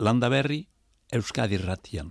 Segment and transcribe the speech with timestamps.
[0.00, 0.64] landa berri
[1.12, 2.08] Euskadi ratian.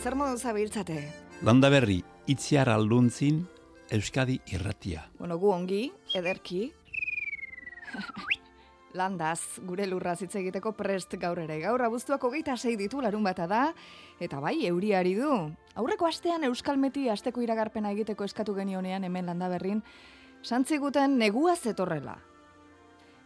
[0.00, 0.96] Zer modu zabiltzate?
[1.44, 1.98] Landa berri
[2.30, 3.42] itziar alduntzin
[3.92, 5.02] Euskadi irratia.
[5.18, 5.80] Bueno, gu ongi,
[6.16, 6.70] ederki.
[8.98, 11.58] Landaz, gure lurra hitz egiteko prest gaur ere.
[11.60, 13.74] Gaur abuztuak hogeita sei ditu larun bata da,
[14.22, 15.34] eta bai, euriari du.
[15.76, 19.82] Aurreko astean Euskalmeti asteko iragarpena egiteko eskatu genionean hemen landa berrin,
[20.42, 22.16] santziguten negua zetorrela.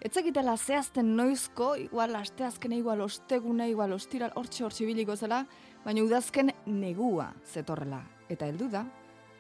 [0.04, 5.38] Etzekitela zehazten noizko, igual asteazkene, igual ostegune, igual ostiral, hortxe hortxe biliko zela,
[5.80, 8.02] baina udazken negua zetorrela.
[8.28, 8.82] Eta heldu da,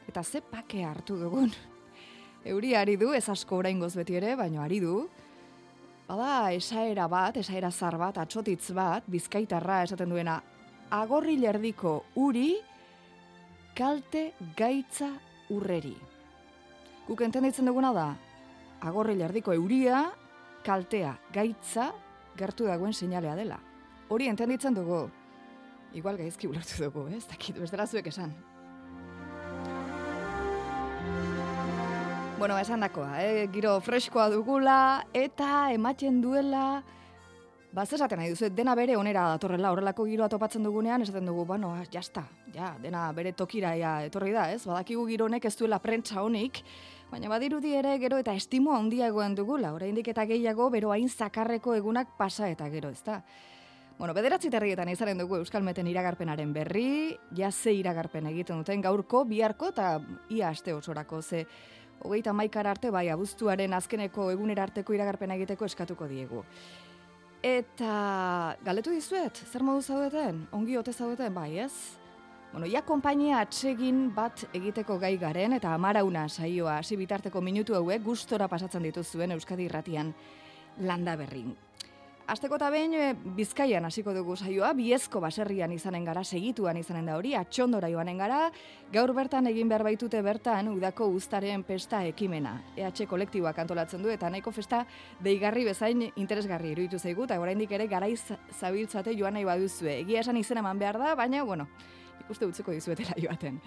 [0.08, 1.52] eta ze pake hartu dugun.
[2.54, 5.02] Euri ari du, ez asko oraingoz beti ere, baina ari du.
[6.08, 10.40] Bada, esaera bat, esaera zar bat, atxotitz bat, bizkaitarra esaten duena,
[10.96, 12.54] agorri lerdiko uri,
[13.76, 15.12] kalte gaitza
[15.52, 15.96] urreri.
[17.04, 18.10] Guk entenditzen duguna da,
[18.80, 20.06] agorri lerdiko euria,
[20.64, 21.90] kaltea gaitza,
[22.38, 23.60] gertu dagoen sinalea dela.
[24.08, 25.04] Hori entenditzen dugu,
[25.94, 27.20] igual gaizki ulertu dugu, eh?
[27.20, 28.34] ez dakit, bestela zuek esan.
[32.38, 33.46] Bueno, esan dakoa, eh?
[33.52, 36.82] giro freskoa dugula, eta ematen duela,
[37.74, 41.72] Ba, esaten nahi duzu, dena bere onera datorrela, horrelako giroa topatzen dugunean, esaten dugu, bueno,
[41.74, 42.22] ah, jasta,
[42.54, 44.60] ja, dena bere tokira ja, etorri da, ez?
[44.62, 46.60] Badakigu gironek ez duela prentsa honik,
[47.14, 52.16] baina badirudi ere gero eta estimo handiagoan dugula, oraindik eta gehiago bero hain zakarreko egunak
[52.18, 53.20] pasa eta gero, ezta?
[54.00, 59.70] Bueno, bederatzi terrietan izaren dugu Euskalmeten iragarpenaren berri, ja ze iragarpen egiten duten gaurko, biharko
[59.70, 61.46] eta ia aste osorako, ze
[62.00, 66.42] hogeita maikara arte, bai, abuztuaren azkeneko egunera arteko iragarpena egiteko eskatuko diegu.
[67.46, 70.48] Eta galetu dizuet, zer modu zaudeten?
[70.50, 72.03] Ongi ote zaudeten, bai, ez?
[72.54, 78.04] Bueno, ja konpainia atsegin bat egiteko gai garen eta amarauna saioa hasi bitarteko minutu hauek
[78.04, 80.12] gustora pasatzen dituzuen Euskadi Irratian
[80.86, 81.48] landa berrin.
[82.30, 87.16] Azteko eta behin eh, bizkaian hasiko dugu saioa, biezko baserrian izanen gara, segituan izanen da
[87.18, 88.38] hori, atxondora joanen gara,
[88.92, 92.54] gaur bertan egin behar baitute bertan udako guztaren pesta ekimena.
[92.76, 94.84] EH kolektiboak antolatzen du eta nahiko festa
[95.26, 98.22] deigarri bezain interesgarri iruditu zaigu, eta oraindik ere garaiz
[98.60, 99.98] zabiltzate joan nahi baduzue.
[100.06, 101.66] Egia esan izen eman behar da, baina, bueno,
[102.24, 103.60] ikuste utzeko dizuetela joaten.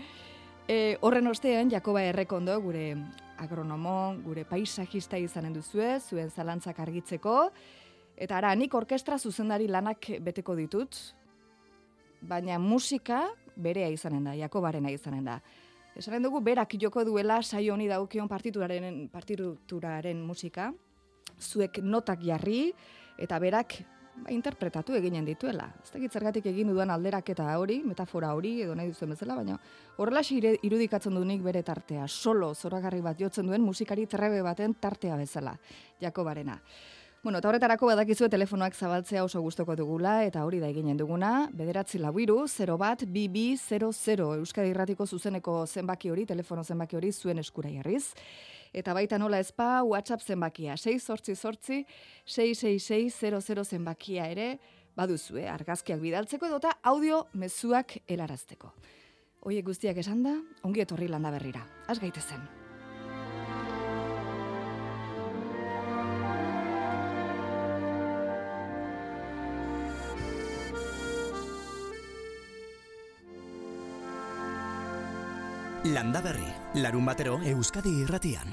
[0.67, 2.91] E, horren ostean, Jakoba Errekondo, gure
[3.39, 7.37] agronomo, gure paisajista izanen duzue, zuen zalantzak argitzeko,
[8.17, 10.97] Eta ara, nik orkestra zuzendari lanak beteko ditut,
[12.25, 15.37] baina musika berea izanen da, Jakobarena izanen da.
[15.97, 20.71] Esanen dugu, berak joko duela saio honi daukion partituraren, partituraren musika,
[21.37, 22.71] zuek notak jarri,
[23.21, 23.77] eta berak
[24.29, 25.69] interpretatu eginen dituela.
[25.83, 29.57] Ez da zergatik egin dudan alderak eta hori, metafora hori, edo nahi duzuen bezala, baina
[29.97, 35.15] horrela irudikatzen du nik bere tartea, solo zoragarri bat jotzen duen musikari trebe baten tartea
[35.15, 35.57] bezala,
[36.01, 36.59] Jakobarena.
[37.23, 41.99] Bueno, eta horretarako badakizue telefonoak zabaltzea oso gustoko dugula, eta hori da eginen duguna, bederatzi
[41.99, 47.73] labiru, 0 bat, BB 00, Euskadi Irratiko zuzeneko zenbaki hori, telefono zenbaki hori zuen eskura
[47.73, 48.13] jarriz.
[48.73, 51.85] Eta baita nola ezpa, WhatsApp zenbakia, 6 sortzi sortzi,
[52.25, 54.59] 666 zenbakia ere,
[54.97, 58.73] baduzue, argazkiak bidaltzeko edota audio mezuak helarazteko.
[59.47, 61.63] Oie guztiak esan da, ongi etorri landa berrira.
[61.87, 62.66] Az gaitezen.
[75.97, 76.45] Landa berri,
[76.77, 78.51] larun batero Euskadi irratian.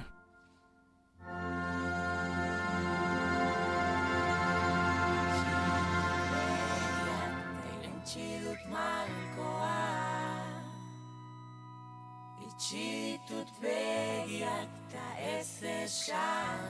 [12.46, 15.04] Itxitut begiak ta
[15.34, 16.64] ez esan,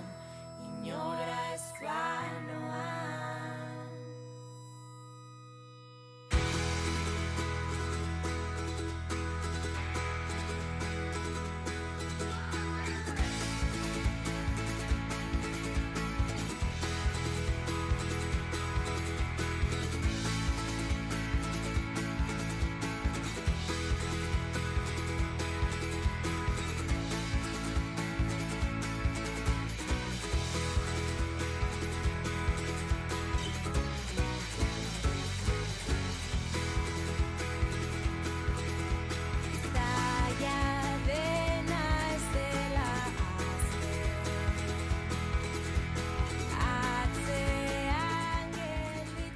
[0.72, 3.23] inora ez banoan.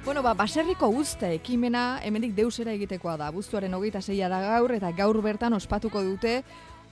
[0.09, 3.27] Bueno, ba, baserriko usta ekimena hemendik deusera egitekoa da.
[3.29, 6.31] Buztuaren hogeita zeia da gaur eta gaur bertan ospatuko dute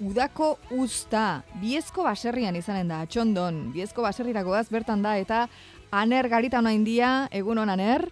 [0.06, 1.42] udako usta.
[1.58, 3.72] Biezko baserrian izanen da, atxondon.
[3.74, 5.40] Biezko baserrirako goaz bertan da eta
[5.90, 8.06] aner garita noa india, egun hon aner?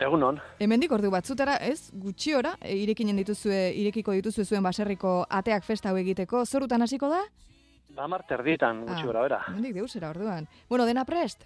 [0.00, 0.40] Egun hon.
[0.56, 6.00] Hemendik ordu batzutara, ez, gutxiora, e, irekinen dituzue, irekiko dituzue zuen baserriko ateak festa hau
[6.00, 7.20] egiteko, zorutan hasiko da?
[7.92, 9.44] Ba, marte erditan, gutxi Ah, bera.
[9.52, 10.48] Hemendik deusera orduan.
[10.70, 11.44] Bueno, dena prest?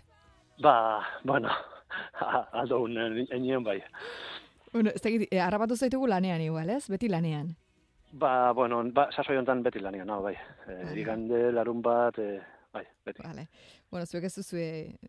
[0.63, 1.51] Ba, bueno,
[2.53, 3.83] aldo enien bai.
[4.73, 6.89] Bueno, ez dakit, eh, harrapatu zaitugu lanean igual, ez?
[6.89, 7.57] Beti lanean.
[8.13, 10.35] Ba, bueno, ba, sasoi honetan beti lanian, no, bai.
[10.69, 10.95] E, Ah.
[10.99, 12.41] igande, larun bat, e,
[12.73, 13.23] bai, beti.
[13.23, 13.49] Vale.
[13.91, 14.65] Bueno, zuek ez duzue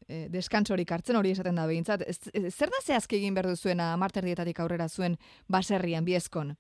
[0.07, 2.01] eh, deskantsorik hartzen hori esaten da behintzat.
[2.07, 5.17] Ez, ez- zer da zehazki egin behar duzuena marterdietatik aurrera zuen
[5.47, 6.55] baserrian, biezkon?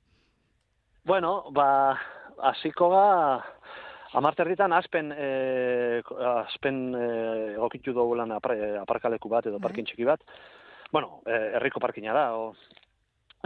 [1.05, 1.97] Bueno, ba,
[2.51, 3.43] hasiko ga,
[4.13, 6.01] amarterritan aspen, e,
[6.45, 7.05] aspen e,
[7.55, 9.69] egokitu dugulan apar, e, aparkaleku bat edo Bai.
[9.69, 10.23] parkin txiki bat.
[10.91, 12.51] Bueno, herriko parkina da, o,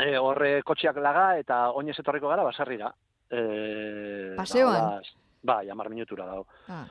[0.01, 2.91] e, horre kotxiak laga eta oinez etorriko gara basarrira.
[3.29, 4.73] E, Paseoan?
[4.73, 6.47] da, hola, Bai, amar minutura dago.
[6.73, 6.85] Ah,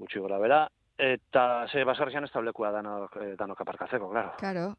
[0.00, 0.62] gutxi gora bera,
[0.96, 4.32] eta ze basarrian ez taulekua danok, eh, danok aparkatzeko, claro.
[4.40, 4.70] karo.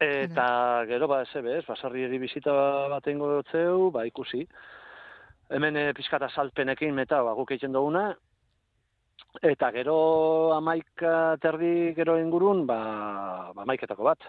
[0.00, 0.46] Eta
[0.88, 2.52] gero ba ez basarri bizita
[2.88, 4.46] bat egingo dutzeu, ba ikusi.
[5.50, 8.04] Hemen e, pizkata salpenekin meta ba, guk egiten duguna,
[9.42, 12.78] eta gero amaika terdi gero ingurun, ba,
[13.54, 14.22] ba amaiketako bat.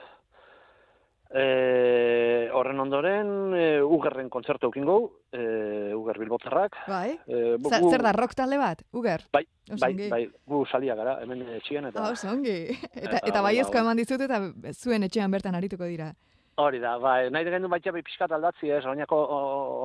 [1.32, 4.98] E, horren ondoren, e, Ugerren kontzertu eukin gau,
[5.32, 6.76] e, Uger Bilbotarrak.
[6.92, 7.14] Bai?
[7.24, 8.82] E, bu- Zer, zer da, rock talde bat?
[8.92, 9.24] Uger?
[9.32, 9.46] Bai,
[9.80, 12.04] bai, bai, gu salia gara, hemen etxien, eta...
[12.04, 12.58] Ah, oso ongi.
[12.92, 13.86] Eta, Eta, eta baiezko bai.
[13.86, 14.42] eman dizut eta
[14.74, 16.12] zuen etxean bertan arituko dira.
[16.60, 19.18] Hori da, bai, nahi gendu baita bai pixkat aldatzi ez, oinako,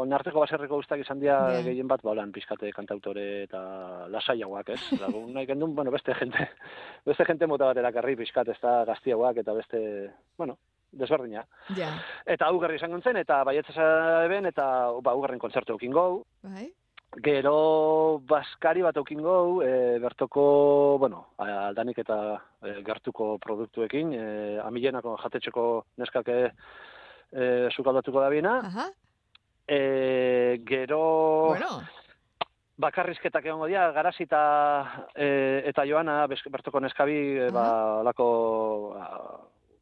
[0.02, 1.60] oinarteko baserriko guztak izan dira Ja.
[1.62, 3.60] gehien bat, baulan pixkate kantautore eta
[4.10, 4.80] lasaiagoak, ez?
[5.00, 6.48] Lagu, nahi gendu, bueno, beste jente,
[7.06, 10.58] beste jente mota bat erakarri pixkat ez da gaztiagoak eta beste, bueno,
[10.92, 11.44] desberdina.
[11.76, 11.92] Ja,
[12.26, 16.24] Eta ugarri izan gontzen, eta baietza eben, eta ba, ugarren kontzertu eukin gau.
[16.42, 16.72] bai?
[17.24, 22.18] Gero baskari bat eukin gau, e, bertoko, bueno, aldanik eta
[22.60, 24.26] e, gertuko produktuekin, e,
[24.60, 25.64] amilenako jatetxeko
[26.02, 26.38] neskak e,
[27.32, 28.60] e, sukaldatuko da bina.
[28.68, 28.88] Aha,
[29.66, 31.80] E, gero bueno,
[32.78, 34.42] bakarrizketak egongo dira, garasi eta,
[35.10, 35.26] e,
[35.66, 37.64] eta joana, bertoko neskabi, e, ba,
[38.06, 38.28] lako,
[38.94, 39.08] a,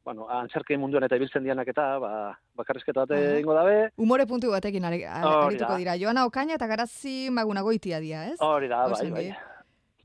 [0.05, 2.11] bueno, antzerki munduan eta ibiltzen dianak eta, ba,
[2.55, 3.91] bakarrizketa bat egingo dabe.
[3.97, 5.97] humore puntu batekin ari- a- Hori arituko dira.
[5.99, 8.37] Joana Okaina eta Garazi Maguna goitia dia, ez?
[8.41, 9.29] Hori da, bai, bai.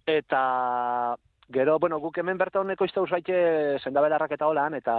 [0.06, 1.16] Eta
[1.52, 4.96] gero, bueno, guk hemen bertan ekoizte dauz baite sendabelarrak eta holan, eta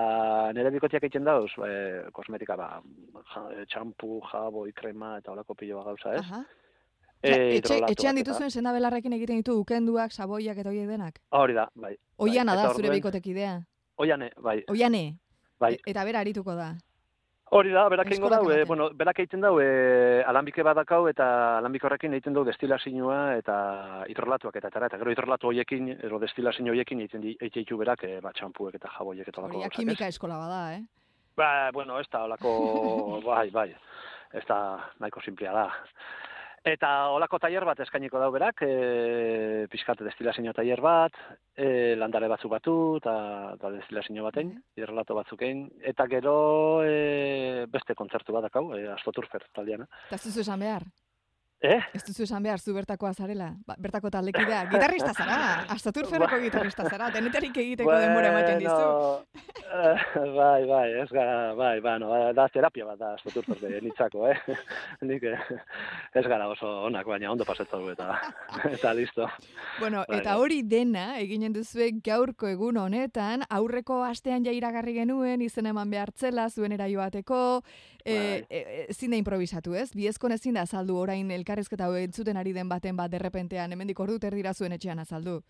[0.52, 2.80] nire bikotiak egiten dauz, e, kosmetika, ba,
[3.34, 6.24] ja, e, txampu, jaboi, krema, eta holako piloa gauza, ez?
[6.26, 6.44] Aha.
[7.22, 11.20] E, Osea, etxe, etxean dituzuen senda belarrekin egiten ditu ukenduak, saboiak eta horiek denak.
[11.30, 11.94] Hori da, bai.
[12.16, 13.58] Oiana Bai, da zure orduen- bikotekidea.
[14.00, 15.02] Oiane, bai, Oiane.
[15.60, 15.74] bai.
[15.76, 16.72] E- Eta bera arituko da.
[17.52, 21.24] Hori da, berak egingo Eskolak dau, e, bueno, berak egiten dau, e, alambike badakau, eta
[21.58, 23.56] alambik horrekin egiten du destilazinua eta
[24.06, 28.04] hidrolatuak eta etara, eta gero hidrolatu hoiekin, ero destilazio hoiekin egiten di- egiten ditu berak,
[28.06, 29.76] e, ba, txampuek eta jaboiek eta Hori gauzak, ez?
[29.80, 30.84] kimika eskola bada, eh?
[31.36, 32.54] Ba, bueno, ez da olako,
[33.26, 33.74] bai, bai,
[34.32, 34.60] ez da
[35.00, 35.66] nahiko simplea da.
[36.60, 41.14] Eta olako tailer bat eskainiko dau berak, e, pizkate destilazio tailer bat,
[41.56, 43.14] e, landare batzuk batu, eta,
[43.56, 46.34] eta destilazio baten, hidrolato batzukein, eta gero
[46.84, 49.88] e, beste kontzertu bat dakau, e, astroturfer taldeana.
[50.10, 50.84] Eta ez duzu esan behar.
[51.60, 51.76] Eh?
[51.92, 53.50] Ez duzu esan behar, zu bertakoa zarela.
[53.68, 54.62] Ba, bertako taldekidea.
[54.70, 55.34] Gitarrista zara.
[55.74, 57.10] Astaturferreko gitarrista zara.
[57.12, 59.42] Denetarik egiteko denbora ematen dizu.
[59.68, 64.24] eh, bai, bai, ez gara, bai, bai, no, da terapia bat da, astroturfer de nitzako,
[64.32, 64.38] eh?
[65.10, 65.36] Nik eh,
[66.16, 68.08] ez gara oso onak, baina ondo pasetzau eta,
[68.72, 69.28] eta listo.
[69.82, 70.40] Bueno, Bai, eta bai.
[70.40, 76.48] hori dena eginen duzue gaurko egun honetan, aurreko astean ja iragarri genuen izen eman behartzela
[76.48, 77.60] zuen eraioateko,
[78.04, 78.44] e, Bai.
[78.50, 79.90] e, ezin da improvisatu, ez?
[79.94, 84.18] Biezkon ezin da azaldu orain elkarrezketa hau entzuten ari den baten bat derrepentean, hemendik ordu
[84.18, 85.40] terdira zuen etxean azaldu.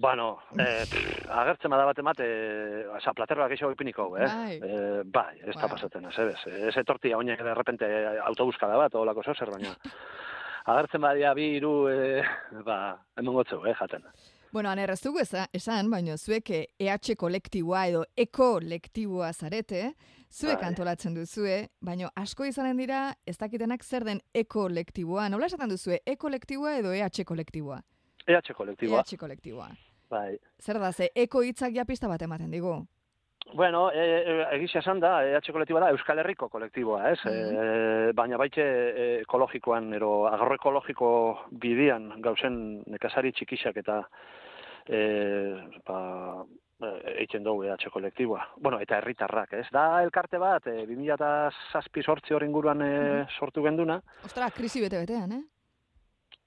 [0.00, 4.26] Bueno, eh, pff, agertzen bada bat emat, eh, oza, platerroak eixo ipiniko, eh?
[4.26, 4.54] Bai.
[4.56, 5.74] Eh, bai, ez da Wow.
[5.76, 7.86] pasatzen, ez, ez, ez etortia oinek de repente
[8.24, 9.74] autobuskada bat, olako zer, baina
[10.72, 12.22] agertzen badia bi hiru eh,
[12.64, 14.02] ba, hemen gotzeu, eh, jaten.
[14.52, 19.94] Bueno, aner, ez dugu esan, baina zuek eh, EH kolektiboa edo eko kolektiboa zarete,
[20.28, 20.66] zuek Bai.
[20.68, 25.30] antolatzen duzue, baina asko izanen dira ez dakitenak zer den eko kolektiboa.
[25.32, 27.80] Nola esaten duzue, E kolektiboa edo EH kolektiboa?
[28.28, 29.70] EH kolektiboa, EH kolektiboa.
[30.10, 30.36] bai.
[30.60, 32.84] Zer da, ze eko hitzak ja pista bat ematen digu.
[33.54, 37.18] Bueno, e, e, egizia esan da, EH kolektiboa da Euskal Herriko kolektiboa, ez?
[37.24, 44.02] E, baina baite e, ekologikoan, ero agroekologiko bidian gauzen nekazari txikixak eta
[44.88, 45.00] e,
[45.86, 46.44] ba,
[47.18, 48.42] eitzen dugu EH kolektiboa.
[48.58, 49.66] Bueno, eta herritarrak, ez?
[49.72, 52.92] Da elkarte bat, e, 2006 sortzi hori inguruan e,
[53.38, 55.42] sortu genduna, Ostra, krisi bete-betean, eh?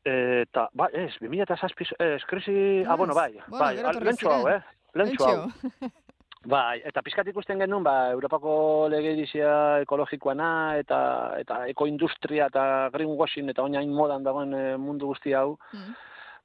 [0.05, 2.97] eta, ba, ez, 2006, ez, krisi, ah, Ez.
[2.97, 4.61] bueno, bai, Bueno, bai, lentsu hau, eh?
[4.93, 5.45] Lentsu hau.
[6.45, 10.99] Bai, eta pizkat ikusten genuen, ba, Europako legedizia ekologikoana, eta,
[11.41, 15.95] eta ekoindustria, eta greenwashing, eta oinain modan dagoen eh, mundu guzti hau, Mm.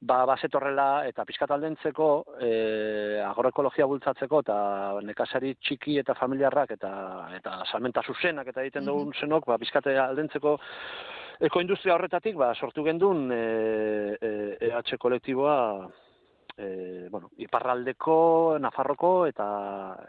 [0.00, 2.08] Ba, bazetorrela, eta pizkat aldentzeko,
[2.40, 4.56] e, agroekologia bultzatzeko, eta
[5.04, 6.92] nekazari txiki eta familiarrak, eta,
[7.36, 8.88] eta salmenta zuzenak, eta egiten Mhm.
[8.88, 10.58] dugun zenok, ba, pizkat aldentzeko,
[11.40, 15.88] ekoindustria horretatik, ba, sortu gendun e, e, EH kolektiboa,
[16.56, 19.46] e, bueno, iparraldeko, Nafarroko eta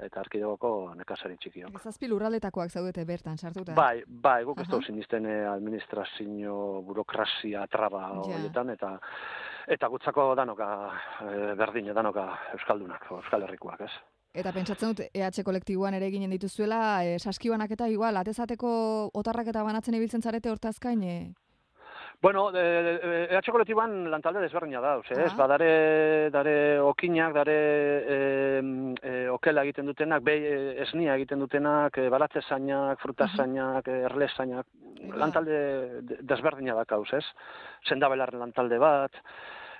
[0.03, 1.69] eta Arkidegoko nekazari txikio.
[1.79, 3.73] Zazpi lurraldetakoak zaudete bertan sartuta.
[3.73, 8.97] Bai, bai, guk ez dugu sinisten eh, administrazio, burokrazia, traba horietan, eta
[9.67, 10.67] eta gutzako danoka
[11.25, 12.25] eh, berdine, danoka
[12.55, 13.91] Euskaldunak, Euskal Herrikoak, ez?
[14.33, 18.69] Eta pentsatzen dut EH kolektiboan ere eginen dituzuela, e, saskibanak eta igual, atezateko
[19.19, 21.15] otarrak eta banatzen ibiltzen zarete hortazkain, e,
[22.21, 25.17] Bueno, de, EH kolektiboan lantalde desberdina da, ez?
[25.17, 25.37] Aha.
[25.39, 27.55] Badare, dare okinak, dare
[28.15, 28.17] e,
[29.01, 34.27] e, okela egiten dutenak, behi e, esnia egiten dutenak, e, baratze zainak, frutazainak, e, erle
[34.35, 34.69] zainak,
[35.01, 35.17] Eba.
[35.23, 35.57] lantalde
[36.05, 37.25] de- desberdina da kauz, ez?
[37.89, 39.17] Sendabelar lantalde bat,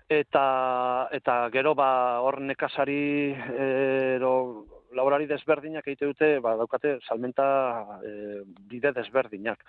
[0.10, 4.34] eta eta gero ba hor nekazari eh, edo
[4.98, 7.46] laborari desberdinak egite dute, ba daukate salmenta
[8.04, 9.62] e, bide desberdinak.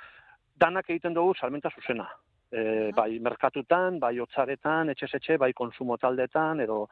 [0.57, 2.09] Danak egiten dugu salmenta zuzena.
[2.53, 6.83] E, bai merkatutan, bai hotzaretan, etxez etxe, bai konsumo taldetan edo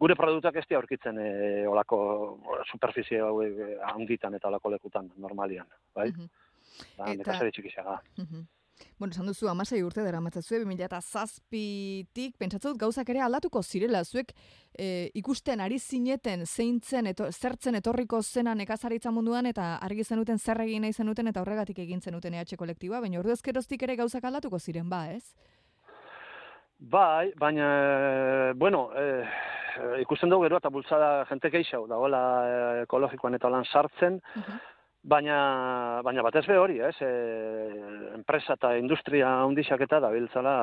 [0.00, 1.28] gure produktuak ez dira aurkitzen e,
[1.68, 1.98] olako
[2.72, 6.08] superficie hauek e, handitan eta olako lekutan normalian, bai?
[6.10, 6.26] Mhm.
[6.96, 8.00] Da, Eta- nekazari txikisaga.
[8.18, 8.46] Mhm.
[8.98, 14.32] Bueno, esan duzu, amasei urte dara matzazue, 2008-tik, pentsatzen dut gauzak ere aldatuko zirela, zuek
[14.78, 20.60] e, ikusten ari zineten zeintzen, eto, zertzen etorriko zena nekazaritza munduan, eta argi zenuten zer
[20.66, 24.58] egin nahi zenuten, eta horregatik egin zenuten EH kolektiboa, baina ordu ezkeroztik ere gauzak aldatuko
[24.58, 25.34] ziren, ba, ez?
[26.80, 27.66] Bai, baina,
[28.50, 29.24] eh, bueno, eh,
[30.00, 34.60] ikusten dugu gero eta bultzada jente geixau, dagoela eh, ekologikoan eta lan sartzen, Mhm.
[35.02, 37.10] Baina, baina batez be hori, ez, e,
[38.14, 40.54] enpresa eta industria handixak eta dabiltzala,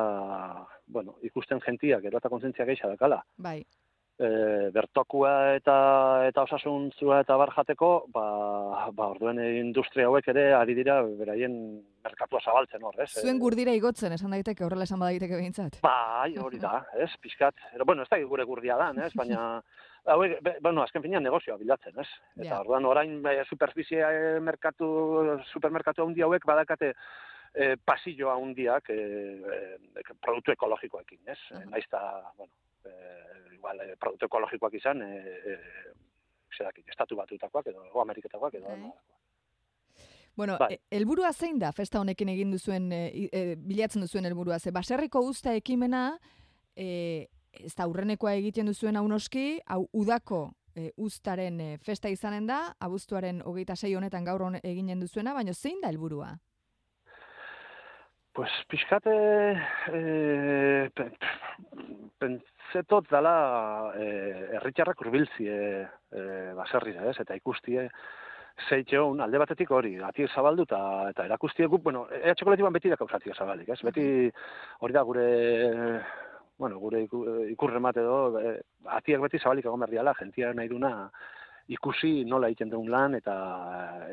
[0.88, 3.24] bueno, ikusten jentia, gero eta kontzientzia geixa dakala.
[3.38, 3.62] Bai,
[4.18, 5.74] E, bertokua eta
[6.26, 8.24] eta osasuntzua eta bar jateko, ba,
[8.90, 11.54] ba orduen industria hauek ere ari dira beraien
[12.02, 13.12] merkatua zabaltzen hor, ez?
[13.22, 15.78] zuen gurdira igotzen, esan daiteke, horrela esan badaiteke behintzat.
[15.86, 17.62] Bai, hori da, ez, pixkat.
[17.76, 19.44] Ero, bueno, ez da gure gurdia dan, ez, baina,
[20.14, 22.08] hauek, be- bueno, azken finean negozioa bilatzen, ez?
[22.38, 22.60] Eta Ja.
[22.62, 26.94] orduan orain e, superficie e, merkatu, supermerkatu handi hauek badakate
[27.54, 31.40] e, pasillo handiak e, e, produktu ekologikoekin, ez?
[31.52, 31.66] Aha.
[31.72, 32.02] Naiz ta,
[32.38, 32.52] bueno,
[32.86, 35.58] e, igual, e, produktu ekologikoak izan, e, e,
[36.58, 38.78] zerakit, estatu batutakoak edo, o Ameriketakoak edo, Bai.
[38.80, 39.04] nolakoak.
[40.38, 40.74] Bueno, Bai.
[40.76, 44.60] e, helburua zein da festa honekin egin duzuen, e, e, bilatzen duzuen helburua?
[44.60, 46.20] Ze baserriko usta ekimena,
[46.76, 47.28] e,
[47.64, 52.74] ez da aurrenekoa egiten duzuen hau noski, hau udako e, ustaren e, festa izanen da,
[52.80, 56.36] abuztuaren hogeita sei honetan gaur hone eginen duzuena, baina zein da helburua?
[58.38, 59.14] Pues pixkate
[59.98, 61.10] eh, pe-
[62.22, 67.16] pentsetot dala eh, herritarrak hurbiltzi eh, eh, baserrira, ez?
[67.24, 67.88] Eta ikustie
[68.70, 70.80] zeitxeun, alde batetik hori, atiek zabaldu eta,
[71.12, 73.80] eta erakustie guk, bueno, EH kolektiban beti da kausatiek zabalik, ez?
[73.86, 74.06] Beti
[74.82, 75.26] hori da gure,
[76.58, 77.24] bueno, gure iku,
[77.54, 78.60] ikurremat edo, eh,
[79.00, 81.10] atiek beti zabalik egon berdiala, jentia nahi duna
[81.68, 83.36] ikusi nola egiten duen lan eta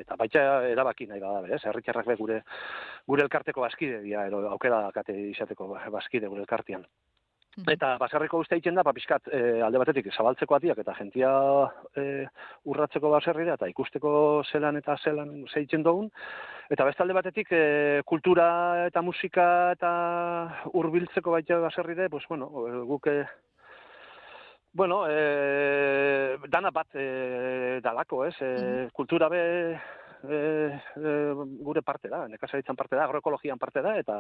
[0.01, 1.63] eta baita erabaki nahi bada, ez?
[1.65, 2.41] Herritarrak be gure
[3.07, 6.87] gure elkarteko bazkide dira, edo aukera dakate izateko bazkide gure elkartean.
[7.57, 7.71] Mhm.
[7.71, 11.31] Eta baserriko uste egiten da, ba, pixkat, e, alde batetik zabaltzeko atiak eta jentia
[11.95, 12.25] e,
[12.67, 16.11] urratzeko baserrira eta ikusteko zelan eta zelan zeitzen dugun.
[16.75, 18.49] Eta beste alde batetik e, kultura
[18.89, 19.47] eta musika
[19.77, 19.95] eta
[20.73, 22.51] hurbiltzeko baita baserrire, pues, bueno,
[22.91, 23.25] guk e,
[24.75, 28.35] Bueno, e, dana bat e, dalako, ez?
[28.43, 28.89] E.
[28.93, 30.39] Kultura be e,
[30.99, 31.13] e,
[31.63, 34.19] gure parte da, nekazaritzan parte da, agroekologian parte da, eta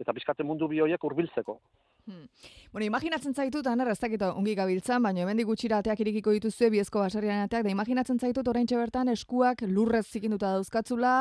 [0.00, 1.58] eta bizkate mundu bi horiek hurbiltzeko.
[2.06, 2.28] Hmm.
[2.70, 7.00] Bueno, imaginatzen zaitut, aner, ez dakit ongi gabiltzan, baina hemendik gutxira ateak irikiko dituzue, biezko
[7.02, 11.14] baserrian ateak, da imaginatzen zaitut oraintxe bertan eskuak lurrez zikinduta dauzkatzula,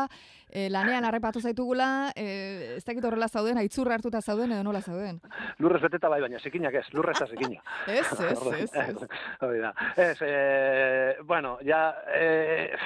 [0.50, 2.28] e, lanean harrepatu zaitugula, e,
[2.76, 5.18] ez dakit horrela zauden, aitzurra hartuta zauden edo nola zauden.
[5.58, 7.64] Lurrez beteta bai, baina zikinak ez, lurrez eta zikina.
[7.96, 9.10] Ez, ez, ez, ez.
[9.48, 9.74] Hori da.
[9.96, 11.82] Ez, e, bueno, ja,
[12.14, 12.78] e,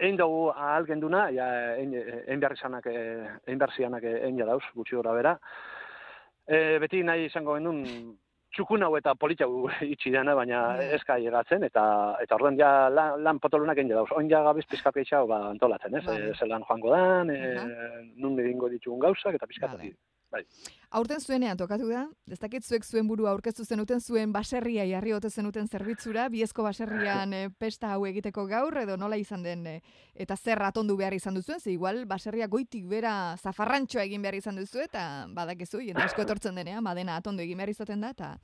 [0.00, 4.98] egin dugu ahal genduna, ja, egin, behar izanak, egin behar zianak egin ja dauz, gutxi
[4.98, 5.38] gora bera.
[6.46, 7.82] E, beti nahi izango gendun
[8.54, 10.90] txukun hau eta politxau itxi dena, baina Ja.
[10.96, 11.84] eska llegatzen, eta
[12.22, 14.08] eta orduan ja lan, lan potolunak egin dauz.
[14.16, 16.04] Oin ja gabiz pizka pixau ba, antolatzen, ez?
[16.06, 16.30] Vale.
[16.30, 17.56] E, zelan joango dan, e,
[18.16, 19.92] nun ditugun gauzak, eta pizka Vale.
[20.30, 20.42] Bai.
[20.96, 25.30] Aurten zuenean tokatu da, ez dakit zuek zuen burua aurkeztu zenuten zuen baserria jarri ote
[25.30, 29.80] zenuten zerbitzura, biezko baserrian eh, pesta hau egiteko gaur, edo nola izan den, eh,
[30.14, 34.56] eta zer atondu behar izan duzuen, ze igual baserria goitik bera zafarrantxoa egin behar izan
[34.56, 38.36] duzu, eta badakizu, jende asko etortzen denean, badena atondu egin behar izaten da, eta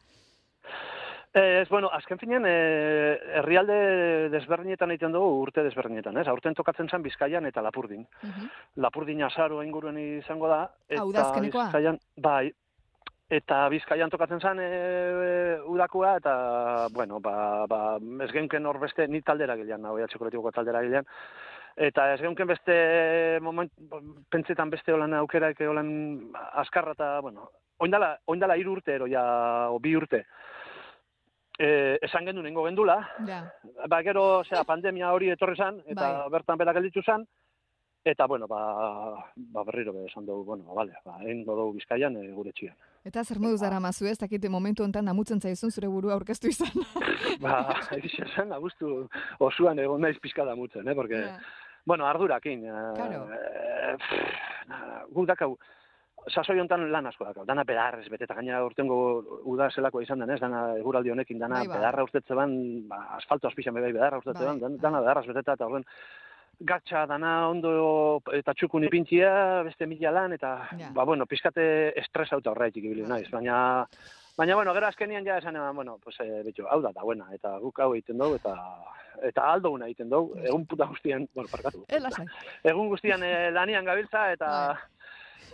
[1.34, 6.26] Ez, bueno, azken finean, e, herrialde desberdinetan egiten dugu urte desberdinetan, ez?
[6.28, 8.02] Aurten tokatzen zen Bizkaian eta Lapurdin.
[8.22, 8.50] Mhm.
[8.84, 10.66] Lapurdin azaro inguruen izango da.
[10.88, 11.64] Eta Ah, udazkenekoa?
[11.70, 12.52] Bizkaian, bai,
[13.30, 16.34] eta Bizkaian tokatzen zen e, udakua, eta,
[16.92, 21.08] bueno, ba, ba, ez geunken hor beste, ni taldera gilean, nago, txokoletiko taldera gilean,
[21.76, 23.72] eta ez geunken beste moment,
[24.28, 27.48] pentsetan beste holan aukera, eke holan askarra eta, bueno,
[27.78, 30.26] oindala, oindala hiru urte ero, ja, o bi urte,
[31.62, 33.44] e, esan gendu nengo gendula, ja,
[33.88, 36.30] ba, gero, osea, pandemia hori etorri zan, eta Bai.
[36.34, 37.24] bertan berak gelditu zan,
[38.04, 38.60] eta, bueno, ba,
[39.36, 42.74] ba berriro be esan dugu, bueno, bale, ba, egin dugu bizkaian e, gure txian.
[43.04, 46.72] eta zer moduz dara mazu ez, dakite momentu hontan damutzen zaizun zure burua aurkeztu izan.
[47.44, 47.60] ba,
[47.98, 49.06] egiz esan, agustu
[49.38, 51.38] osuan egon naiz pizka damutzen, eh, porque, Ja.
[51.86, 53.28] bueno, ardurakin, eh, Claro.
[53.34, 55.56] eh, pff, guk dakau,
[56.28, 58.96] sasoi hontan lan asko dakau, dana bedarrez bete, eta gainera urtengo
[59.50, 61.68] uda zelakoa izan denez, dana eguraldi honekin, dana bai.
[61.76, 62.52] bedarra urtetze ban,
[62.88, 64.70] ba, asfalto azpixan bai bedarra urtetze ban, bai.
[64.80, 65.84] dana bedarraz beteta, eta horren,
[66.62, 70.90] gatxa dana ondo eta txukun ipintzia, beste mila lan, eta, Ja.
[70.94, 73.86] ba, bueno, pizkate estres auta horretik ibili naiz, baina,
[74.36, 77.26] baina, bueno, gero azkenian ja esan, eban, bueno, pues, e, betxo, hau da, da, buena,
[77.34, 78.54] eta guk hau egiten dugu, eta,
[79.22, 82.02] eta aldo una egiten dugu, egun puta guztian, bueno, parkatu, Ez
[82.64, 84.78] egun guztian eh, lanian gabiltza, eta,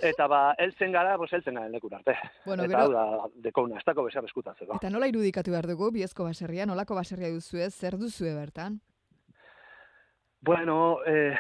[0.03, 2.15] eta ba, heltzen gara, pues, heltzen gara lekura arte.
[2.45, 4.77] Bueno, eta gero- da, dekouna, ez dako bezar eskutatzeko.
[4.77, 8.81] Eta nola irudikatu behar dugu, biezko baserria, nolako baserria duzue, zer duzue bertan?
[10.41, 11.35] Bueno, eh,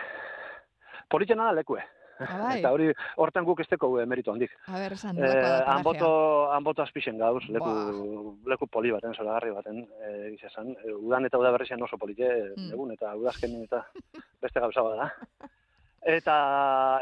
[1.09, 1.81] politxena da lekue.
[2.19, 2.59] Ah, bai.
[2.59, 2.89] Eta hori,
[3.23, 4.51] hortan guk esteko eh, merito handik.
[4.67, 6.09] A ber, esan, Eh, nolakoa da anboto,
[6.53, 10.73] anboto azpixen gauz, leku, leku poli baten, zoragarri baten, eh, egiz esan.
[10.83, 12.73] Eh, udan eta udaberrizian oso polite, Mm.
[12.73, 13.85] egun eta udazkenin eta
[14.43, 15.13] beste gauza bada.
[16.09, 16.35] Eta,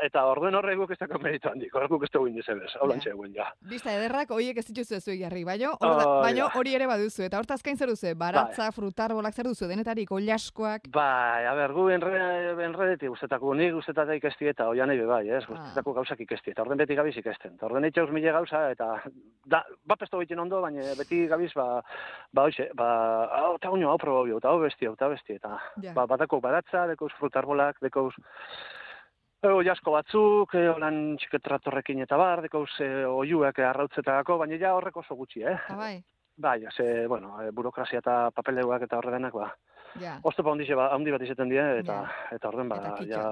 [0.03, 2.91] eta orduen horre guk ez dako merito handik, horre guk ez dugu indizebez, hau Ja.
[2.91, 3.45] lantxe eguen ja.
[3.71, 7.23] Bista ederrak, hoiek ez dituzu zuek jarri, baino, hor da- Hori baino hori ere baduzu,
[7.23, 11.89] eta hortaz gain zer duzu, baratza, frutarbolak zer duzu, denetarik, oliaskoak, Bai, a ber, gu
[11.91, 15.47] enre, enredetik guztetako, nik guztetata ikesti eta oian ebe bai, ez, Ah.
[15.53, 17.55] guztetako gauzak ikesti, eta orden beti gabiz ikesten.
[17.55, 19.03] Eta orden itxauz mile gauza, eta
[19.45, 21.81] da, bapesto egiten ondo, baina beti gabiz, ba,
[22.33, 25.33] ba, hoxe, ba, hau, eta hau probo bio, eta hau besti, hau, eta hau besti,
[25.35, 25.93] eta, Ja.
[25.93, 28.13] ba, batako baratza, dekoz frutarbolak, dekoz,
[29.45, 34.97] Ego jasko batzuk, e, holan txiketratorrekin eta bar, dekoz e, oiuak arrautzetako, baina ja horrek
[34.97, 35.57] oso gutxi, eh?
[35.69, 35.97] ah, bai,
[36.37, 39.51] Bai, ze, bueno, e, burokrazia eta papeleuak eta horre denak, ba,
[40.01, 43.23] ja, Oztopa handi, ba, handi bat izaten die, eta, eta orden, ba, Eta ja,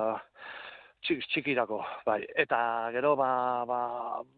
[1.04, 2.22] txik, txikirako, bai.
[2.44, 2.58] Eta
[2.96, 3.28] gero, ba,
[3.68, 3.80] ba,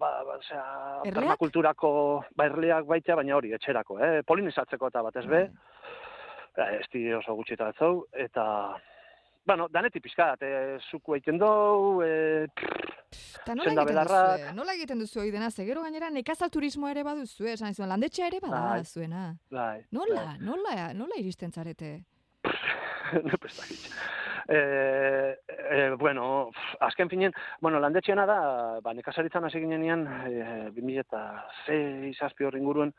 [0.03, 0.67] ba, ba zera,
[1.05, 1.93] permakulturako,
[2.35, 4.13] ba, erleak baita, baina hori, etxerako, eh?
[4.27, 5.47] Polinizatzeko eta batez be,
[6.57, 6.67] Bai.
[6.67, 8.47] eh, ez di oso gutxi eta etzau, eta,
[9.47, 12.47] bueno, danetik pizkat, e, zuku egiten dugu, e,
[13.47, 14.41] Eta nola egiten belarrak.
[14.41, 14.55] duzue?
[14.57, 15.51] Nola egiten duzu hori dena?
[15.51, 18.85] Zegero gainera nekazal turismoa ere baduzu, esan izan, landetxea ere bada Bai.
[18.85, 19.23] zuena.
[19.51, 19.85] bai.
[19.95, 21.93] Nola, nola, nola iristen zarete?
[23.29, 23.87] no pestakit.
[24.49, 24.59] E,
[25.49, 28.41] e, bueno, pf, azken finen, bueno, landetxeana da,
[28.83, 32.93] ba, nekazaritzan hasi ginenean, e, 2006 zazpi hori inguruen,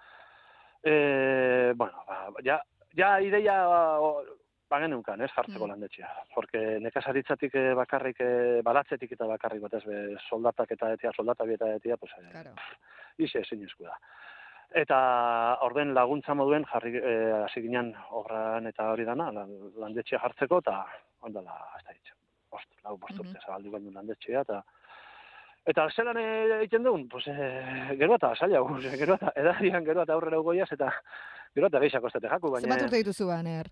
[0.83, 2.59] e, bueno, ba, ja,
[2.95, 4.23] ja ideia o,
[4.69, 5.69] bagenunkan, ez, jartzeko Mm.
[5.71, 6.09] landetxea.
[6.35, 11.53] Porque nekazaritzatik eh, bakarrik, eh, balatzetik eta bakarrik, batez be, soldatak eta etia, soldata bi
[11.53, 12.51] eta etia, pues, eh, Claro.
[13.17, 13.97] ize ezin da.
[14.75, 16.97] Eta orden laguntza moduen jarri
[17.45, 20.85] hasi ginen obran eta hori dana, lan- landetxea jartzeko, eta
[21.21, 22.11] ondala, ez da hitz,
[22.51, 23.45] bost, lau bost urte Mhm.
[23.45, 24.63] zabaldu baino landetxea, eta
[25.67, 28.61] Eta zelan egiten dugun, pues, e, gero eta zaila,
[29.03, 30.93] gero eta edarian gero eta aurrera ugoiaz, eta
[31.53, 32.61] gero eta gehiago estate jaku, baina...
[32.69, 33.67] Zenbat urte dituzu baner?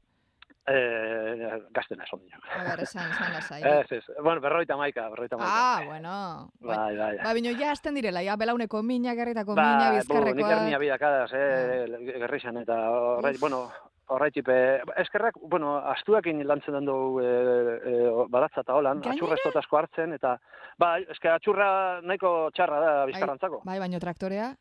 [0.67, 2.41] Eh, gazten ez ondinak.
[2.49, 3.59] A ber, esan, esan lasai.
[3.69, 5.51] Ez, ez, bueno, berroita maika, berroita maika.
[5.53, 6.13] Ah, bueno.
[6.59, 6.77] Bai.
[6.77, 7.17] Bai, bai.
[7.21, 10.55] Ba, bino, ja hasten direla, ja, belauneko mina, gerritako Ba, mina, bu, nik bizkarrekoa.
[10.55, 13.67] ernia bidakadaz, eh, gerrixan, eta horreit, bueno,
[14.07, 17.95] horreitik, eh, eskerrak, bueno, astuakin lantzen den dugu e, e,
[18.29, 19.37] baratza eta holan, atxurra
[19.79, 20.39] hartzen, eta,
[20.81, 23.61] ba, eske atxurra nahiko txarra da bizkarrantzako.
[23.65, 24.55] Bai, baino traktorea.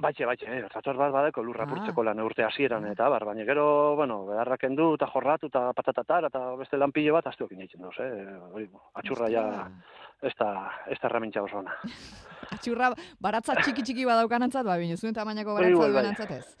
[0.00, 1.68] Baitxe, baitxe, eh, traktor bat badeko lurra Ah.
[1.68, 2.92] purtzeko lan urte hasieran Ah.
[2.92, 7.26] eta bar, baina gero, bueno, beharraken du eta jorratu eta patatatar eta beste lanpilo bat
[7.26, 9.70] astuekin egiten duz, eh, hori, atxurra ja,
[10.22, 11.74] ez da, ez da herramienta oso ona.
[12.52, 16.02] Atxurra, baratza txiki-txiki badaukanantzat, ba, bine, zuen tamainako Bai, baratza bai, bai.
[16.02, 16.56] duenantzat ez.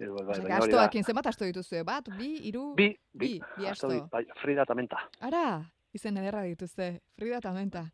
[0.00, 0.88] Igual, bai, baina hori da.
[1.04, 1.84] zenbat asto dituzue?
[1.84, 2.74] Bat, bi, hiru?
[2.74, 3.88] Bi, bi, bi, bi asto asto.
[3.88, 4.96] bi, bai, Frida eta Menta.
[5.20, 5.60] Ara,
[5.92, 7.84] izen ederra dituzte, Frida eta Menta.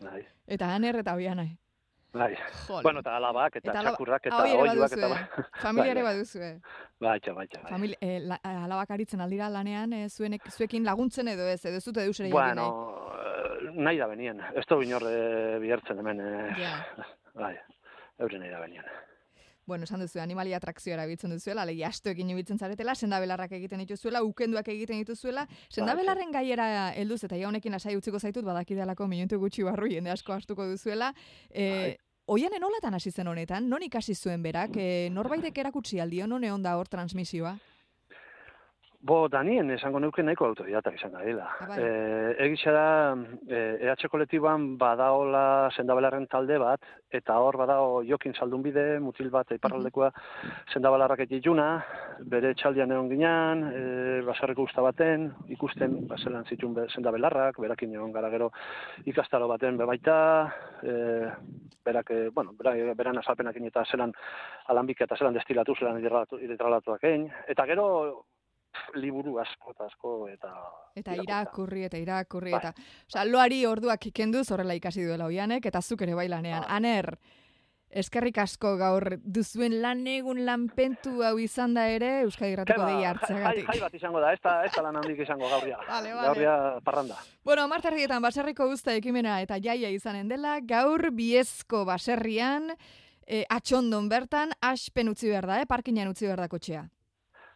[0.00, 1.56] Bai, Eta Aner eta Oianai.
[2.14, 2.36] Bai.
[2.82, 5.08] Bueno, eta alabak, eta, alaba- txakurrak, eta oiuak, eta...
[5.08, 5.44] baduzue.
[5.64, 6.14] Familia ere Bai, bai.
[6.14, 6.50] baduzue.
[7.00, 7.70] Bai, txa, bai, txa, bai.
[7.74, 11.84] Famili, eh, la, alabak aritzen aldira lanean, eh, zuenek, zuekin laguntzen edo ez, edo ez
[11.84, 12.68] dute deus ere Bueno,
[13.18, 14.40] eh, nahi da benien.
[14.54, 16.20] Ez dugu inor eh, bihertzen hemen.
[16.20, 16.76] eh, Ja.
[17.34, 17.56] Bai,
[18.18, 18.84] euren nahi da benien.
[19.66, 24.68] Bueno, esan duzu, animalia atrakzioa erabiltzen duzuela, legi astoekin ibiltzen zaretela, sendabelarrak egiten dituzuela, ukenduak
[24.68, 29.88] egiten dituzuela, sendabelarren gaiera helduz eta ja honekin lasai utziko zaitut badakidalako minutu gutxi barru
[29.88, 31.14] jende asko astuko duzuela.
[31.50, 31.96] E,
[32.26, 33.66] Oianen nolatan hasi zen honetan?
[33.68, 34.78] Non ikasi zuen berak?
[34.80, 37.52] E, norbaitek erakutsi aldio, non egon da hor transmisioa?
[39.04, 41.44] Bo, danien esango neuke nahiko autoridatak izan da dela.
[41.60, 41.76] Ah, bai.
[41.76, 42.84] Eh, egitxa da,
[43.52, 46.80] eh, EH kolektiboan badaola sendabelarren talde bat,
[47.12, 50.08] eta hor badao jokin saldunbide, mutil bat iparraldekoa
[50.72, 51.68] sendabelarrak egituna,
[52.32, 58.12] bere txaldian egon ginean, eh, basarreko usta baten, ikusten, bazelan zituen be- sendabelarrak, berakin egon
[58.12, 58.52] gara gero
[59.04, 60.16] ikastaro baten bebaita,
[60.82, 61.28] eh,
[61.84, 64.14] berak, eh, bueno, bera, beran azalpenakin eta zelan
[64.68, 68.24] alanbik eta zelan destilatu, zelan hidralatuak egin, eta gero
[68.94, 70.50] liburu asko eta asko eta
[70.96, 72.60] Eta irakurri eta irakurri Bai.
[72.60, 72.74] eta...
[73.10, 76.62] Osa, loari orduak kenduz horrela ikasi duela oianek, eta zuk ere bailanean.
[76.62, 76.76] Bai.
[76.76, 77.16] Aner,
[77.90, 83.02] eskerrik asko gaur duzuen lan egun lanpentu hau izan da ere, Euskadi Irratiko Keba, dei
[83.02, 83.68] jai, hartzeagatik.
[83.72, 85.78] jai bat izango da, ez da, ez da lan handik izango gaurria.
[85.88, 86.26] Vale, vale.
[86.28, 87.18] Gaurria parranda.
[87.44, 92.70] Bueno, martarrietan baserriko usta ekimena eta jaia izanen dela, gaur biezko baserrian,
[93.26, 95.66] e, atxondon bertan, aspen utzi behar da, eh?
[95.66, 96.84] parkinan utzi behar da kotxea.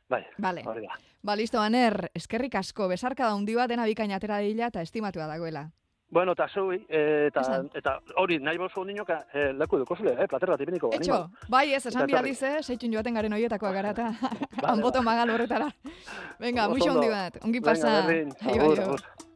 [0.09, 0.63] Bai, Vale.
[0.65, 0.95] hori da.
[1.23, 5.27] Ba, listo, Aner, eskerrik asko, besarka da hundi bat dena bikaina atera dila eta estimatua
[5.27, 5.71] dagoela.
[6.11, 7.43] Bueno, eta zui, eh, eta,
[7.77, 10.89] eta hori, nahi bozu ninoka, eh, leku duko zule, eh, plater bat ipiniko.
[10.97, 11.19] Etxo,
[11.53, 12.31] bai ez, esan Eta bi etorri.
[12.31, 12.63] aldiz, eh?
[12.63, 15.69] seitxun joaten garen horietakoa gara eta Vale, anboto magal horretara.
[16.41, 18.07] Venga, muixo hundi bat, ongi Venga, pasa.
[18.07, 19.28] berdin, Ai,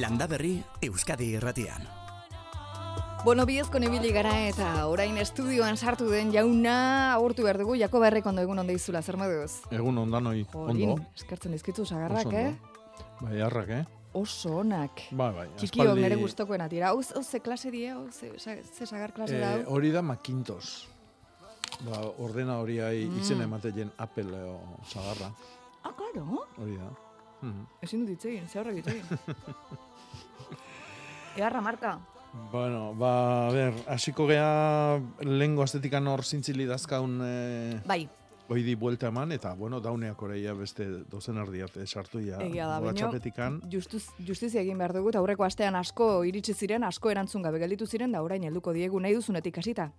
[0.00, 1.84] Landa berri Euskadi irratian.
[3.24, 8.26] Bueno, biezko ibili gara eta orain estudioan sartu den jauna agurtu behar dugu, jako berrek
[8.26, 9.60] ondo egun ondo izula, zer moduz?
[9.70, 11.04] Egun ondanoi, Jolin, ondo.
[11.14, 12.56] eskertzen dizkitu sagarrak, eh?
[13.20, 13.84] Bai, harrak, eh?
[14.12, 15.04] Oso onak.
[15.12, 15.46] Bai, bai.
[15.56, 16.88] Aspaldi- nire gustokoena dira.
[16.90, 20.88] Hau hau ze klase die, hau ze, ze sagar klase da Eh, hori da Macintosh.
[21.86, 23.20] Ba, ordena hori ai Mm.
[23.20, 25.30] izen emateien Apple o sagarra.
[25.84, 26.44] Ah, claro.
[26.58, 26.90] Hori da.
[27.42, 27.66] Mhm.
[27.82, 29.02] Ezin dut hitz egin, ze horrek hitz egin.
[31.36, 31.98] Egarra marka.
[32.52, 38.06] Bueno, ba, a ber, hasiko gea lengo astetikan hor zintzili dazkaun eh, Bai,
[38.52, 42.38] oidi buelta eman, eta, bueno, dauneak oreia beste dozen erdiat eh, sartu ja.
[42.40, 43.60] Egia da, baino- WhatsAppetikan.
[43.72, 47.86] justuz, justizia egin behar dugu, eta aurreko astean asko iritsi ziren, asko erantzun gabe gelditu
[47.86, 49.90] ziren, da orain helduko diegu nahi duzunetik hasita.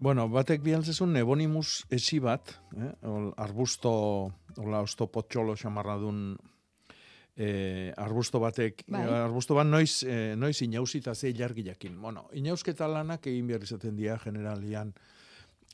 [0.00, 2.90] Bueno, batek bialtzezun ebonimus esi bat, eh?
[3.08, 3.92] Ol, arbusto,
[4.56, 5.96] hola, osto potxolo xamarra
[7.36, 9.02] eh, arbusto batek, Bai.
[9.02, 12.00] eh, arbusto bat noiz, eh, noiz inauzita ze jargi jakin.
[12.00, 14.94] Bueno, inausketa lanak egin behar izaten dira generalian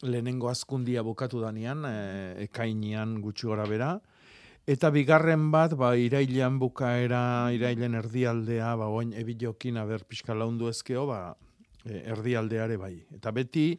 [0.03, 4.01] lehenengo azkundia bukatu danean, eh, ekainian gutxi gora bera,
[4.71, 11.07] Eta bigarren bat, ba, irailean bukaera, irailen erdialdea, ba, oin ebilokin, aber, pixka laundu ezkeo,
[11.09, 11.35] ba,
[11.85, 12.93] e, erdialdeare bai.
[13.17, 13.73] Eta beti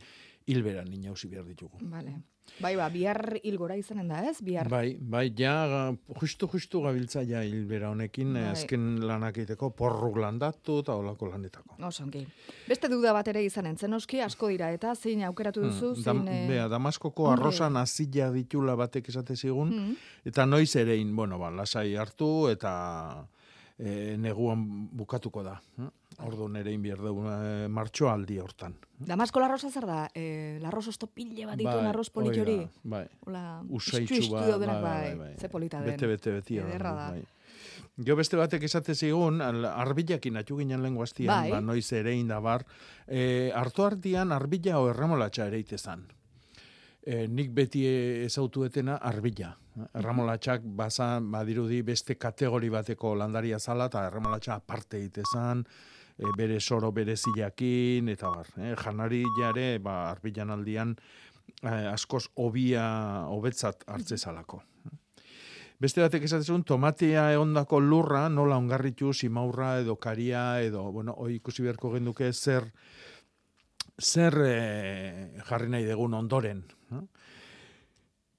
[0.52, 1.78] hilberan inausi behar ditugu.
[1.94, 2.18] Vale.
[2.62, 4.36] Bai, ba, bihar hilgora izanen da, ez?
[4.46, 4.68] Bihar.
[4.70, 5.54] Bai, bai, ja,
[6.20, 8.42] justu, justu gabiltza ja hilbera honekin, Bai.
[8.44, 8.52] bai.
[8.52, 11.78] azken lanak egiteko, porruk landatu eta olako landetako.
[11.88, 12.22] Osongi.
[12.68, 16.04] Beste duda bat ere izanen, zen oski asko dira, eta zein aukeratu duzu, Mm, zein...
[16.06, 17.42] Dam, eh, bea, Damaskoko hombre.
[17.42, 23.28] arrosan azila ditula batek esate zigun, mm, eta noiz erein, bueno, ba, lasai hartu eta
[23.82, 24.62] e, neguan
[24.94, 25.56] bukatuko da.
[25.78, 25.90] hm?
[26.22, 28.76] Orduan erein behar dugu e, martxo aldi hortan.
[29.00, 30.04] Damasko larrosa zer da?
[30.14, 33.08] Eh, larros osto pile bat dituen Bai, arroz polit hori Bai.
[33.26, 35.36] Hola, Usaitxu istu-istu ba, daudenak, bai, bai, bai.
[35.42, 35.96] Ze polita den.
[35.96, 36.60] Bete, bete, beti.
[36.62, 37.08] Ederra da.
[37.16, 37.24] Bai.
[38.06, 41.50] Jo beste batek esate zigun, al- arbilakin atu ginen lehen guaztian, Bai.
[41.52, 42.66] ba, noiz erein da bar,
[43.08, 46.06] e, hartu ardian arbila o erramolatxa ereite zan.
[47.04, 47.84] E, nik beti
[48.28, 49.56] ezautu etena arbila.
[49.96, 55.64] Erramolatxak baza, badirudi beste kategori bateko landaria zala, eta erramolatxa aparte egite zan,
[56.18, 58.50] e, bere soro bere zilakin, eta bar.
[58.58, 60.96] E, janari jare, ba, arbilan aldian,
[61.64, 62.84] eh, askoz hobia
[63.30, 64.62] hobetzat hartze zalako.
[65.82, 71.64] Beste batek esatzen tomatea egondako lurra, nola ongarritu, simaurra edo karia, edo, bueno, hoi ikusi
[71.66, 72.68] beharko genduke zer,
[73.98, 76.62] zer eh, jarri nahi degun ondoren.
[76.92, 77.02] eh?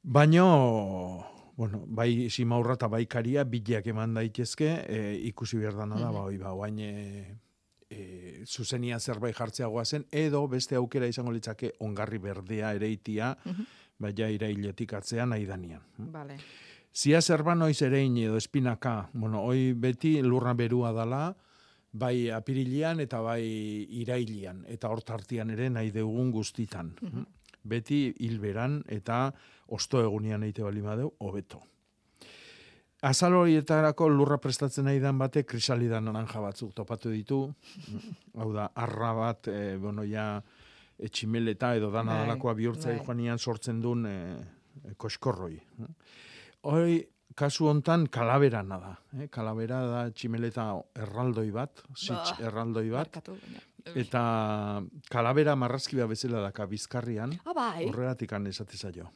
[0.03, 1.25] Baino,
[1.57, 6.15] bueno, bai simaurra eta bai karia, bileak eman daitezke, eh, ikusi behar dana da, Mhm.
[6.15, 7.37] ba, hoi, ba, e,
[7.89, 13.67] e, zuzenia zerbait jartzeagoa zen, edo beste aukera izango litzake ongarri berdea ereitia, Mhm.
[13.99, 15.81] baina irailetik atzean nahi danian.
[15.99, 16.37] Vale.
[16.93, 21.37] Zia zerba noiz erein edo espinaka, bueno, hoi beti lurra berua dala,
[21.93, 26.97] bai apirilian eta bai irailian, eta hor tartian ere nahi dugun guztitan.
[27.01, 27.27] Mhm.
[27.65, 29.33] Beti hilberan eta
[29.69, 31.63] osto egunian eite bali badeu, hobeto.
[33.03, 37.41] Azal horietarako lurra prestatzen nahi dan bate, krisalida naranja batzuk topatu ditu.
[38.39, 40.37] Hau da, arra bat, e, bueno, ja,
[41.03, 43.07] etximeleta edo dana Bai, dalakoa bihurtzai bai.
[43.07, 44.19] joanian sortzen duen e,
[44.85, 45.57] e, koskorroi.
[46.71, 47.01] Hoi,
[47.35, 48.93] kasu hontan kalaberana da.
[49.19, 49.29] Eh?
[49.33, 50.69] Kalabera da tximeleta
[51.03, 53.65] erraldoi bat, sitz Bah, erraldoi bat, Barkatu, baina.
[53.95, 57.89] Eta kalabera marrazki bat bezala daka bizkarrian, Ah, bai.
[57.89, 59.11] horregatik esate zaio.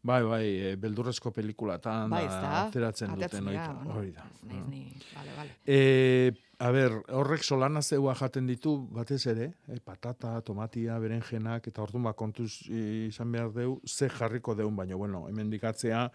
[0.00, 4.24] Bai, bai, e, beldurrezko pelikulatan Bai, ateratzen duten oita, hori da.
[4.46, 4.94] naiz ni.
[5.16, 5.50] Vale, vale.
[5.66, 11.82] E, a ber, horrek solana zeua jaten ditu batez ere, e, patata, tomatia, berenjenak, eta
[11.82, 16.10] orduan ba, kontuz izan behar deu, ze jarriko deun, baina, bueno, hemen dikatzea,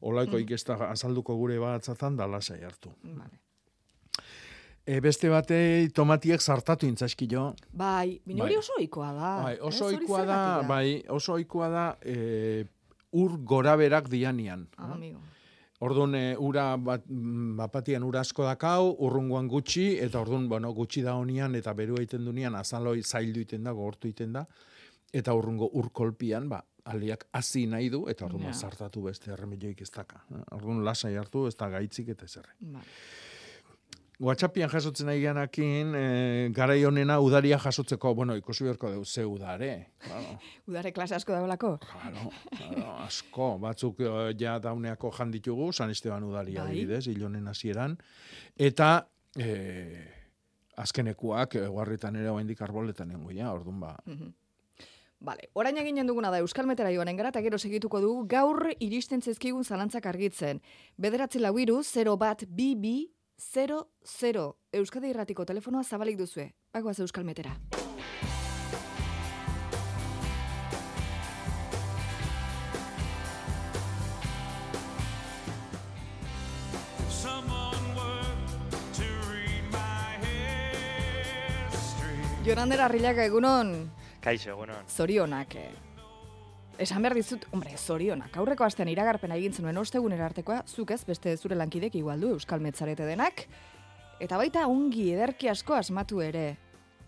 [0.00, 0.40] olaiko Mm.
[0.40, 2.90] ikesta azalduko gure batzatan, da lasai hartu.
[3.02, 3.38] Vale.
[4.86, 7.48] E, beste batei tomatiek sartatu intzaskio.
[7.74, 8.58] Bai, bine hori Bai.
[8.62, 9.30] oso ohikoa da.
[9.42, 12.64] Bai, oso ohikoa da, zergatik bai, oso ohikoa da, e,
[13.18, 14.68] ur goraberak dianian.
[14.76, 15.18] Ah, amigo.
[15.80, 21.02] Orduan, e, ura bat, mm, bapatian ura asko dakau, urrungoan gutxi, eta orduan, bueno, gutxi
[21.02, 24.46] da honian, eta beru egiten dunean, azaloi zaildu egiten da, gogortu egiten da,
[25.12, 28.52] eta urrungo urkolpian, ba, aliak hasi nahi du, eta orduan Ja.
[28.54, 30.22] zartatu beste erremedioik ez daka.
[30.52, 32.54] Orduan, lasai hartu, ez da gaitzik eta zerre.
[32.60, 32.86] Vale.
[34.18, 36.04] WhatsAppian jasotzen nahi genakin, e,
[36.56, 39.90] garai honena udaria jasotzeko, bueno, ikusi beharko deu, ze udare.
[40.00, 40.38] Claro,
[40.70, 41.74] Udare klase asko dagoelako.
[41.84, 43.58] claro, claro, asko.
[43.60, 46.70] Batzuk eh, ja dauneako jan ditugu, San Esteban udaria Bai.
[46.72, 47.98] adibidez, hilonen hasieran.
[48.56, 50.00] Eta e,
[50.80, 53.96] azkenekuak, eguarritan ere oaindik arboletan nengo, ja, orduan ba.
[54.06, 54.32] Mhm.
[55.26, 59.22] Vale, orain eginen duguna da Euskal Metera joanen gara, eta gero segituko dugu gaur iristen
[59.22, 60.60] zezkigun zalantzak argitzen.
[61.00, 62.98] Bederatzi lau iru, 0 bat, bi, bi,
[63.38, 64.44] 0, 0.
[64.72, 66.50] Euskadi irratiko telefonoa zabalik duzue.
[66.72, 67.56] Bagoaz Euskal Metera.
[82.46, 83.72] Jonander Arrillaga egunon,
[84.22, 84.84] Kaixo, egunon.
[84.88, 85.54] zorionak.
[85.56, 85.70] eh.
[86.78, 88.34] Esan behar dizut, hombre, zorionak.
[88.36, 93.06] Aurreko astean iragarpena egin zenuen ostegunera artekoa, zuk ez, beste zure lankidek igualdu Euskal Metzarete
[93.08, 93.46] denak.
[94.20, 96.44] Eta baita ongi ederki asko asmatu ere.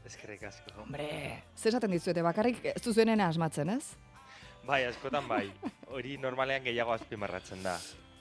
[0.08, 0.72] Eskerrik asko.
[0.84, 1.08] Hombre,
[1.56, 3.98] zer esaten dizuete, bakarrik ez duzuenena asmatzen, ez?
[4.64, 5.44] Bai, askotan bai.
[5.94, 7.76] Hori normalean gehiago azpimarratzen da.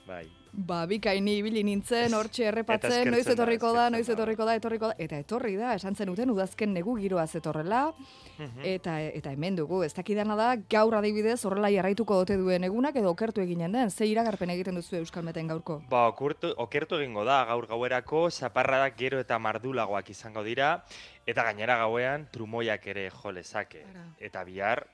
[0.08, 0.26] Bai.
[0.58, 4.94] Ba, bikaini ibili nintzen, hortxe errepatzen, noiz da, etorriko da, noiz etorriko da, etorriko da,
[4.98, 7.92] eta etorri da, esan zenuten udazken negu giroa zetorrela,
[8.38, 8.64] Mhm.
[8.64, 13.10] eta eta hemen dugu, ez dakidana da, gaur adibidez horrela jarraituko dote duen egunak edo
[13.10, 15.80] okertu eginen den, ze iragarpen egiten duzu Euskalmeten gaurko?
[15.88, 20.82] Ba, okurtu, okertu egingo da gaur gauerako, zaparradak gero eta mardulagoak izango dira,
[21.26, 23.84] eta gainera gauean trumoiak ere jo lezake.
[23.90, 24.06] Ara.
[24.18, 24.86] Eta bihar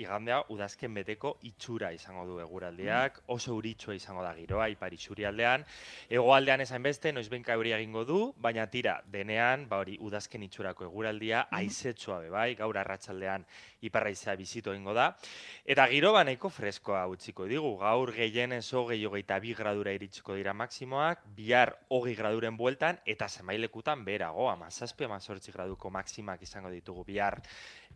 [0.00, 5.64] igandea udazken beteko itxura izango du eguraldiak, oso euritsua izango da giroa ipar isurialdean,
[6.08, 11.46] hegoaldean esan beste noizbenka euria egingo du, baina tira denean, ba hori udazken itxurako eguraldia
[11.50, 13.46] haizetsua be bai, gaur arratsaldean
[13.86, 15.10] iparraizea bizitu egingo da,
[15.64, 20.54] eta giro ba nahiko freskoa utziko digu, gaur gehienez hogei hogeita bi gradura iritsiko dira
[20.56, 27.40] maksimoak, bihar hogei graduren bueltan, eta zenbailekutan berago, amazazpi, amazortzi graduko maksimak izango ditugu bihar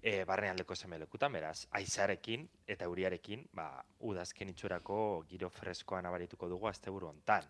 [0.04, 3.70] e, barnealdeko zenbailekutan, beraz, aizarekin eta euriarekin, ba,
[4.04, 4.98] udazken itxurako
[5.30, 7.48] giro freskoa nabarituko dugu asteburu hontan.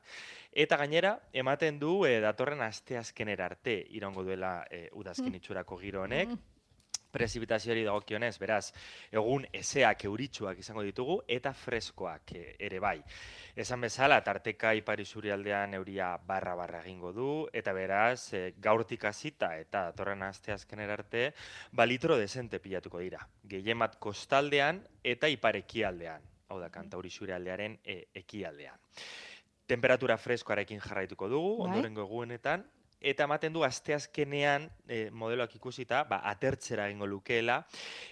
[0.53, 6.39] Eta gainera, ematen du e, datorren asteazkenera arte irango duela e, udazken itxurako giro honek,
[7.15, 8.73] prezipitazioari dagokionez, beraz,
[9.15, 12.99] egun ezeak euritsuak izango ditugu eta freskoak eh, ere bai.
[13.55, 19.53] Esan bezala, tarteka ipar isurialdean euria barra barra egingo du, eta beraz, e, gaurtik hasita
[19.61, 21.29] eta datorren asteazkenera arte,
[21.71, 23.23] ba litro desente pilatuko dira.
[23.47, 28.81] Gehien bat kostaldean eta ipar ekialdean, hau da, kantauri isurialdearen e, ekialdean.
[29.71, 31.71] Temperatura freskoarekin jarraituko dugu, Bai.
[31.71, 32.67] ondorengo egunetan,
[33.05, 37.61] eta ematen du asteazkenean e, modeloak ikusita, ba, atertzera egingo lukeela,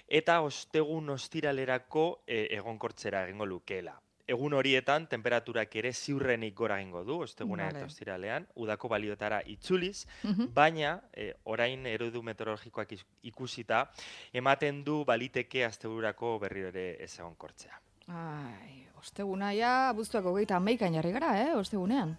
[0.09, 3.97] eta ostegun ostiralerako e, egonkortzera egingo lukeela.
[4.33, 7.79] Egun horietan, temperaturak ere ziurrenik gora egingo du, osteguna Vale.
[7.81, 10.53] eta ostiralean, udako balioetara itzuliz, Mhm.
[10.55, 13.91] baina e, orain eredu meteorologikoak ikusita,
[14.33, 17.81] ematen du baliteke asteburako berriro ere ez egonkortzea.
[18.09, 22.17] Ai, osteguna ja, abuztuak hogeita amaikan jarri gara, eh, ostegunean.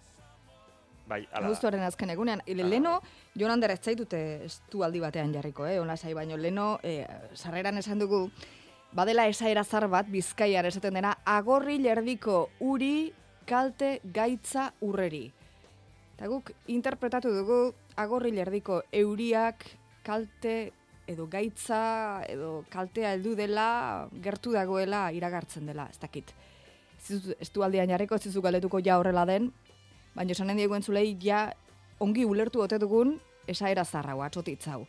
[1.06, 1.46] Bai, ala.
[1.46, 2.40] Abuztuaren azken egunean.
[2.46, 2.98] Ile, leno,
[3.36, 7.78] Jon Ander ez zaitute estu aldi batean jarriko, eh, ona sai baino leno, eh, sarreran
[7.78, 8.30] esan dugu,
[8.92, 13.12] badela esaera zar bat, bizkaian esaten dena, agorri lerdiko uri
[13.44, 15.26] kalte gaitza urreri.
[16.14, 19.66] Eta guk interpretatu dugu agorri lerdiko euriak
[20.06, 20.72] kalte
[21.06, 26.32] edo gaitza edo kaltea heldu dela gertu dagoela iragartzen dela, ez dakit.
[27.04, 29.50] Ez du aldean jarriko, ez galdetuko ja horrela den,
[30.14, 31.52] baina esanen diegu entzulei ja
[32.00, 34.86] ongi ulertu ote dugun esaera zarrau, atxotitz hau.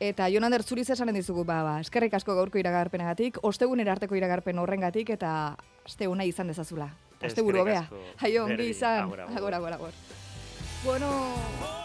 [0.00, 5.10] Eta Jonander zuriz esanen dizugu, ba, ba, eskerrik asko gaurko iragarpenagatik, ostegunera arteko iragarpen horrengatik
[5.10, 6.90] eta aste ona izan dezazula.
[7.20, 7.80] Eskerrik hobea.
[7.80, 7.96] asko.
[8.20, 9.02] Jaio, ongi izan.
[9.08, 9.36] agur, agur.
[9.38, 9.92] Agor, agor, agor.
[10.84, 11.08] Bueno,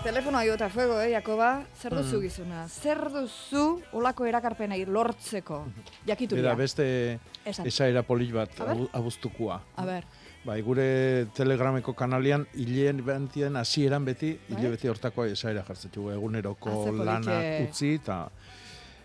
[0.04, 1.64] telefono aiota fuego, eh, Jakoba?
[1.82, 2.22] Zer duzu Mm.
[2.22, 2.68] gizuna?
[2.70, 5.66] Zer duzu olako erakarpenei lortzeko?
[6.06, 6.44] Jakituria.
[6.44, 7.20] Bera, beste
[7.66, 8.72] esaera polit bat A ber.
[8.76, 9.62] abu- abuztukoa.
[9.76, 10.06] A ber,
[10.44, 14.58] Bai, gure telegrameko kanalian hileen bentien hasieran beti, Bai?
[14.60, 18.18] hile beti hortako esaera jartzetu eguneroko Ah, lanak utzi eta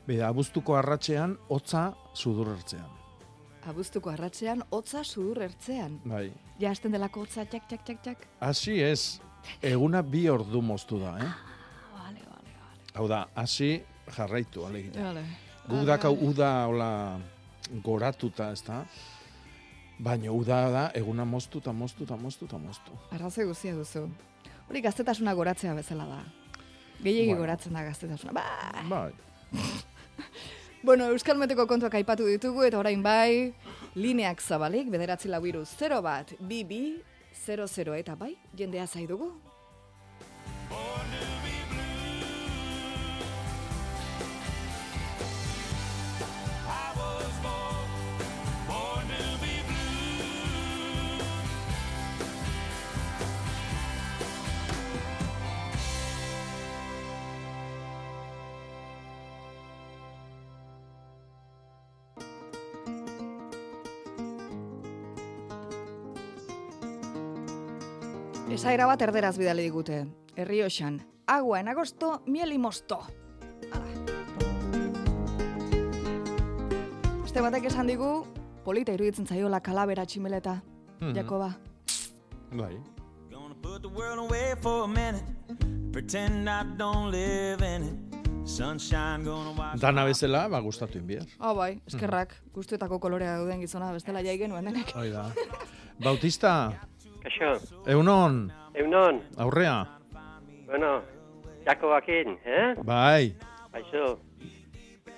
[0.09, 2.89] Bera, abuztuko arratsean hotza sudurrertzean.
[3.69, 5.99] abuztuko arratzean, hotza sudur ertzean.
[6.05, 6.33] Bai.
[6.59, 8.23] Ja, hasten delako hotza, txak, txak, txak, txak.
[8.41, 9.21] Hasi ez,
[9.63, 11.29] eguna bi ordu moztu da, eh?
[11.93, 12.81] Vale, vale, vale.
[12.95, 13.83] Hau da, hasi
[14.17, 15.03] jarraitu, alegia.
[15.05, 15.23] Vale.
[15.69, 16.91] Guk dakau uda hola
[17.85, 18.87] goratuta, ez da?
[19.99, 22.93] Baina uda da, eguna moztu eta moztu eta moztu eta moztu.
[23.13, 24.05] Arrazoi guztia duzu.
[24.69, 26.21] Hori gaztetasuna goratzea bezala da.
[27.03, 27.41] Gehiegi Bueno.
[27.41, 28.33] goratzen da gaztetasuna.
[28.33, 28.45] Ba!
[28.89, 29.13] Bai.
[30.83, 33.53] Bueno, Euskal Meteko kontuak aipatu ditugu eta orain bai,
[33.99, 37.03] lineak zabalik, bederatzi lau iru 0 bat, bi bi,
[37.35, 39.33] 00 eta bai, jendea zai dugu.
[68.59, 70.01] Esaera bat erderaz bidali digute.
[70.35, 70.97] Herrioxan,
[71.31, 72.99] agua en agosto, miel y mosto.
[73.71, 73.87] Hala.
[77.25, 78.25] Este batek esan digu,
[78.65, 80.57] polita iruditzen zaiola kalabera tximeleta.
[80.99, 81.15] Mhm.
[81.15, 81.53] Jakoba.
[82.51, 82.75] Bai.
[83.31, 85.23] Gonna put the world away for a minute.
[85.93, 87.97] Pretend I don't live in it.
[88.49, 91.27] Sunshine gonna wash Dana bezala, ba, gustatu inbiar.
[91.39, 94.91] Ah, bai, eskerrak, guztuetako kolorea dauden gizona, bestela jai genuen denek.
[94.97, 95.31] Hoi da.
[96.01, 96.73] Bautista,
[97.23, 97.53] Kaixo,
[97.87, 99.87] eunon, egunon, aurrea.
[100.67, 101.03] bueno,
[101.67, 102.75] Jakobakin, eh?
[102.85, 103.35] Bai.
[103.73, 104.19] Kaixo.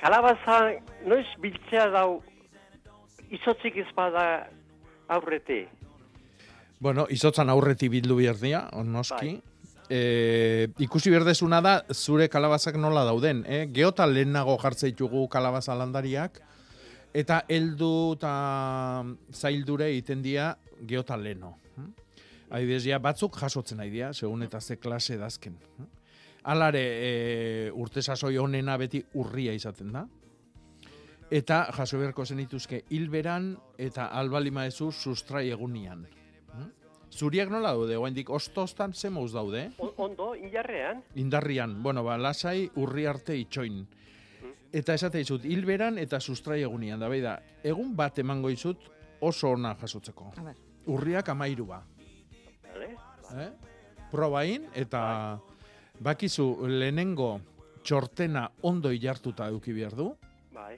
[0.01, 0.57] Kalabaza,
[1.07, 2.23] noiz biltzea dau,
[3.31, 4.49] izotzik izpada
[5.09, 5.67] aurreti.
[6.81, 9.37] Bueno, izotzan aurreti bildu bierdia, noski.
[9.37, 9.47] Bai.
[9.91, 13.43] E, ikusi berdezuna da, zure kalabazak nola dauden.
[13.47, 13.67] Eh?
[13.75, 16.41] Geota lehenago jartzeitugu kalabaza landariak,
[17.13, 18.35] eta heldu eta
[19.35, 20.55] zaildure egiten dira
[20.87, 21.57] geota leno.
[22.51, 25.57] Adibidez, ja, batzuk jasotzen nahi dira, segun eta ze klase dazken.
[26.51, 30.07] Alare, e, urte sasoi honena beti urria izaten da.
[31.31, 36.09] Eta jaso beharko zenituzke hilberan eta albalima ezu sustrai egunian.
[37.11, 39.71] Zuriak nola daude, oaindik ostostan ze mouz daude?
[39.79, 43.83] Ondo, injarrean, Indarrian, bueno, ba, lasai urri arte itxoin.
[44.73, 48.87] Eta esate dizut, hilberan eta sustrai egunian, da bai da, egun bat emango dizut
[49.21, 50.33] oso ona jasotzeko.
[50.37, 50.61] A ber.
[50.87, 51.83] Urriak amairua.
[53.39, 53.51] Eh?
[54.11, 55.39] Probain, eta
[56.03, 57.41] bakizu lehenengo
[57.85, 60.11] txortena ondo ilartuta eduki behar du,
[60.53, 60.75] Bai,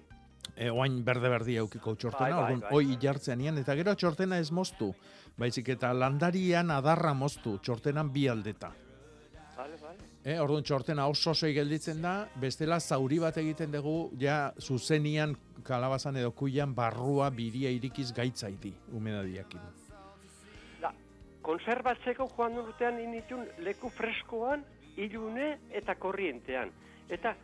[0.54, 2.96] e, oain berde-berdi eukiko txortena, Bai, bai, bai, hoi bai.
[2.98, 4.92] ilartzean ian, eta gero txortena ez moztu,
[5.38, 8.72] baizik eta landarian adarra moztu, txortenan bi aldeta.
[9.56, 10.10] bale, bale.
[10.24, 15.34] Eh, orduan txortena oso osoi gelditzen da, bestela zauri bat egiten dugu, ja zuzenian
[15.66, 19.60] kalabazan edo kuian barrua biria irikiz gaitzaidi, umedadiakin.
[21.42, 24.62] Konserbatzeko joan urtean initun leku freskoan,
[24.96, 26.70] ilune eta korrientean.
[27.10, 27.34] Eta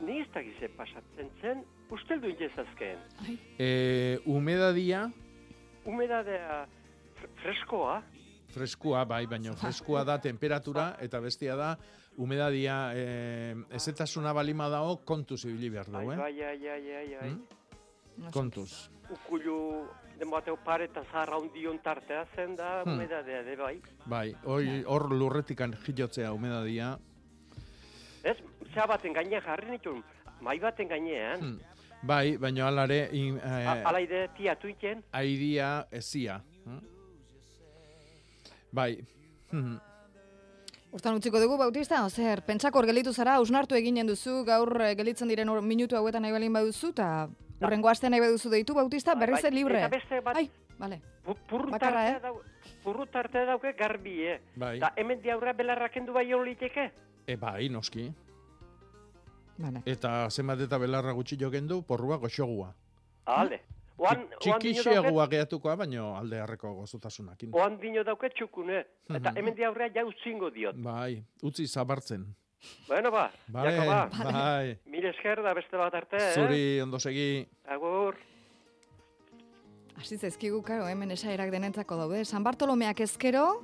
[0.00, 1.62] ni ez dakize pasatzen zen,
[1.94, 2.98] usteldu inezazkeen.
[3.58, 5.06] E, umedadia,
[5.84, 6.62] Humedadea
[7.20, 7.98] fr- freskoa,
[8.54, 11.74] freskua, bai, baina freskua da temperatura, eta bestia da,
[12.16, 13.04] umedadia e,
[13.76, 16.16] ezetasuna balima dago, kontuz ibili behar du, eh?
[16.16, 17.30] bai, ai, ai, ai, ai.
[17.34, 18.30] Hmm?
[18.32, 18.88] Kontuz.
[19.12, 19.58] Ukulu,
[20.18, 22.92] denbateo pare eta zaharra hundion tartea zen da, Hmm.
[22.94, 23.80] humedadea, de bai.
[24.06, 26.98] Bai, hoi, hor lurretikan jilotzea umedadia,
[28.24, 28.36] Ez,
[28.72, 30.02] zea baten gainean jarri nituen,
[30.40, 31.58] mai baten gainean, Hmm.
[32.02, 36.40] bai, baina alare, in, eh, A- ala ide tiatu iten, aidia ezia.
[36.64, 36.78] hm?
[38.72, 38.98] Bai.
[39.50, 39.76] hm.
[40.94, 45.28] Hortan utziko dugu, Bautista, zer, pentsako hor gelditu zara, ausnartu eginen duzu, gaur eh, gelditzen
[45.28, 47.28] diren minutu hauetan nahi balin baduzu, eta
[47.66, 49.78] urrengo astean nahi baduzu deitu, Bautista, berriz bai, libre.
[49.78, 51.00] Eta beste bat, Ai, bale.
[51.24, 52.42] pu- purru Bakarra, tartea dau,
[52.82, 54.40] purru tartea dauke garbi, eh?
[54.56, 54.78] Bai.
[54.80, 56.90] Da, hemen diaurra belarra kendu bai hon liteke?
[57.26, 58.12] E, bai, noski.
[59.58, 59.82] Bale.
[59.86, 62.72] Eta zenbat eta belarra gutxi jokendu, porrua goxogua.
[63.26, 63.60] Ale.
[63.96, 67.50] Oan, oan dino dauke, Txikixeagua gehatukoa, baino alde harreko gozotasunakin.
[67.54, 68.80] oan dino dauke txukune.
[69.08, 69.38] Eta Mhm.
[69.38, 70.74] hemen diaurra ja utzingo diot.
[70.76, 72.34] Bai, utzi zabartzen.
[72.88, 74.08] Bueno, ba, Bai, Jakoba.
[74.32, 74.78] bai.
[74.86, 76.32] Mil esker da beste bat arte, eh?
[76.34, 77.46] Zuri ondo segi.
[77.68, 78.16] Agur.
[79.96, 82.24] Hasi zaizkigu, karo, hemen esaerak denentzako daude.
[82.24, 83.62] San Bartolomeak ezkero,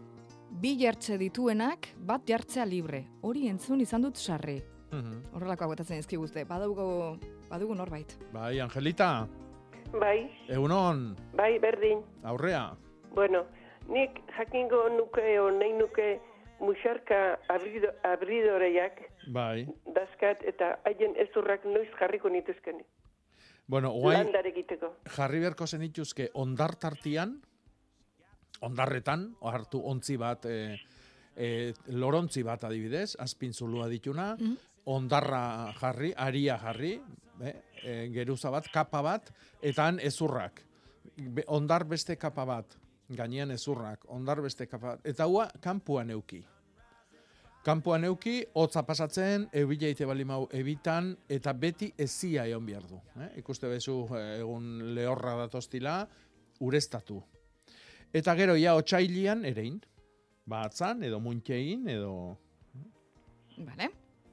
[0.63, 3.05] bi jartze dituenak, bat jartzea libre.
[3.23, 4.61] Hori entzun izan dut sarri.
[4.93, 5.25] Mhm.
[5.35, 6.45] Horrelako aguetatzen ezkiguzte.
[6.45, 7.19] Badugu,
[7.51, 8.17] badugu norbait.
[8.33, 9.27] Bai, Angelita,
[9.93, 12.01] Bai, egunon, bai, berdin.
[12.23, 12.77] aurrea.
[13.15, 13.45] Bueno,
[13.89, 16.21] nik jakingo nuke o nahi nuke
[16.61, 19.01] musarka abrido, abridoreiak
[19.33, 19.67] Bai.
[19.95, 22.83] dazkat eta haien ezurrak noiz jarriko nituzken.
[23.71, 23.93] Bueno,
[24.45, 24.97] egiteko.
[25.15, 27.37] jarri beharko zenituzke ondartartian,
[28.67, 30.81] ondarretan, hartu ontzi bat, e,
[31.37, 34.35] e, lorontzi bat adibidez, azpin zulua dituna,
[34.91, 36.97] ondarra jarri, aria jarri,
[37.41, 37.55] e,
[37.85, 39.31] e, geruza bat, kapa bat,
[39.63, 40.65] eta han ezurrak.
[41.17, 42.80] Be, ondar beste kapa bat,
[43.17, 46.41] gainean ezurrak, ondar beste kapa bat, eta hua kanpuan euki.
[47.65, 53.01] Kanpoan euki, hotza pasatzen, ebila ite balimau ebitan, eta beti ezia egon behar du.
[53.21, 53.29] Eh?
[53.43, 55.99] Ikuste bezu eh, egun lehorra datostila,
[56.65, 57.21] urestatu.
[58.13, 59.77] Eta gero, ja, otxailian erein.
[60.49, 62.15] Batzan, edo muntxein, edo...
[63.61, 63.91] Bale.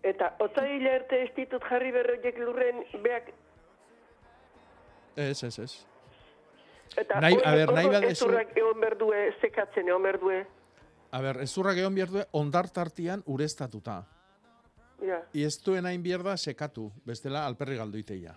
[0.07, 3.33] Eta otzaila arte ez ditut jarri berroiek lurren beak
[5.17, 5.71] Ez, ez, ez.
[6.97, 10.39] Eta Nahi- a ber, nahi hori badezu- ezurrak egon berdue, sekatzen egon berdue.
[11.11, 14.01] A ber, ezurrak egon behar du ondartartian urestatuta.
[15.05, 15.21] Ja.
[15.33, 18.33] Ez duen hain behar da sekatu, bestela alperri galduiteia.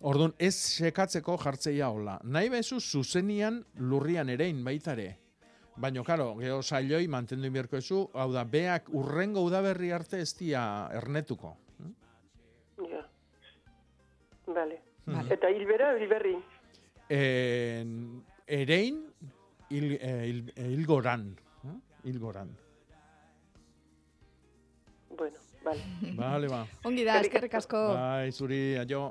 [0.00, 2.18] Orduan, ez sekatzeko jartzeia hola.
[2.24, 5.18] Nahi bezu zuzenian lurrian erein baitare.
[5.76, 10.62] Baina, karo, geho sailoi mantendu inbierko ezu, hau da, beak urrengo udaberri arte ez dia
[10.92, 11.56] ernetuko.
[12.90, 13.04] Ja.
[14.46, 14.80] Vale.
[15.06, 15.34] Vale.
[15.34, 16.34] Eta hilbera, hilberri.
[17.10, 19.00] En, erein,
[19.68, 21.36] hil, eh, hil, eh, hilgoran.
[21.64, 21.74] eh?
[22.04, 22.52] Hilgoran.
[25.18, 25.82] Bueno, vale.
[26.14, 26.66] Vale, ba.
[26.84, 27.82] Ongi da, eskerrik asko.
[27.94, 29.08] Bai, zuri, aio.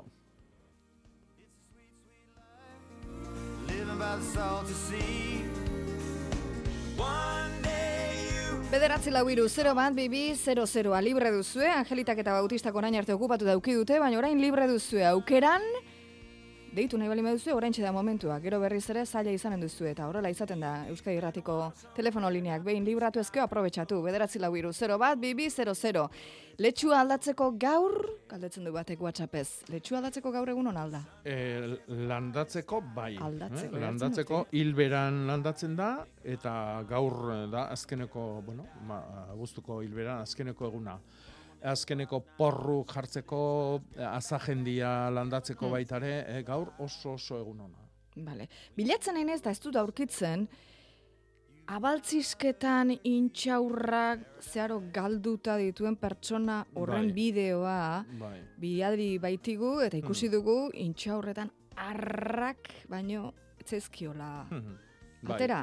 [8.70, 13.12] Bederatzi lau iru, 0 bat, bibi, 0 0 libre duzue, Angelitak eta Bautistak orain arte
[13.12, 15.64] okupatu dauki dute, baina orain libre duzue aukeran,
[16.72, 20.30] deitu nahi bali duzue, orain da momentua, gero berriz ere zaila izanen duzue, eta horrela
[20.30, 25.18] izaten da Euskadi Irratiko telefono lineak, behin libratu ezkeo aprobetsatu, bederatzi lau iru, 0 bat,
[25.18, 26.06] bibi, 0 0.
[26.60, 27.94] Letxua aldatzeko gaur,
[28.28, 31.00] galdetzen du batek WhatsAppez, letxua aldatzeko gaur egun alda.
[31.24, 31.36] E,
[31.88, 33.16] landatzeko bai.
[33.16, 33.80] Aldatzeko, eh?
[33.86, 36.52] Landatzeko hilberan landatzen da eta
[36.88, 39.00] gaur eh, da azkeneko, bueno, ma,
[39.40, 40.98] gustuko hilberan azkeneko eguna.
[41.62, 45.72] Azkeneko porru jartzeko, eh, azajendia landatzeko Hmm.
[45.72, 47.78] baita ere, eh, gaur oso oso egun ona.
[48.16, 48.48] Bale.
[48.76, 50.48] Bilatzen nahi ez da ez dut aurkitzen,
[51.70, 57.12] abaltzisketan intxaurrak zeharo galduta dituen pertsona horren Bai.
[57.14, 58.40] bideoa, Bai.
[58.58, 64.46] biadri baitigu eta ikusi dugu intxaurretan arrak baino etzezkiola.
[64.50, 65.34] Bai.
[65.36, 65.60] Atera?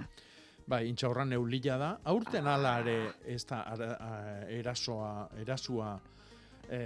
[0.68, 1.90] Bai, intxaurra neulila da.
[2.12, 2.96] Aurten ala ere
[3.26, 5.94] ez da ara- erasoa, erasua
[6.70, 6.80] e,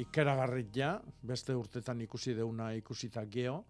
[0.00, 0.92] ikeragarria,
[1.26, 3.64] beste urtetan ikusi deuna ikusita geo,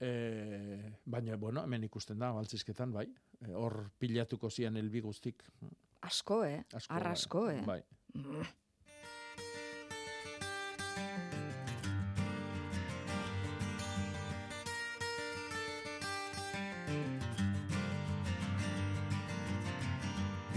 [0.00, 3.08] e, baina, bueno, hemen ikusten da, baltzizketan, bai,
[3.42, 5.40] E, hor pilatuko zian elbi guztik.
[6.06, 6.60] Asko, eh?
[6.78, 7.16] Asko, Arra bai.
[7.50, 7.62] eh?
[7.66, 7.80] Bai.
[8.14, 8.44] Mm.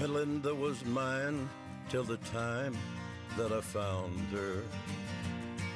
[0.05, 1.49] Melinda was mine
[1.89, 2.77] till the time
[3.37, 4.61] that I found her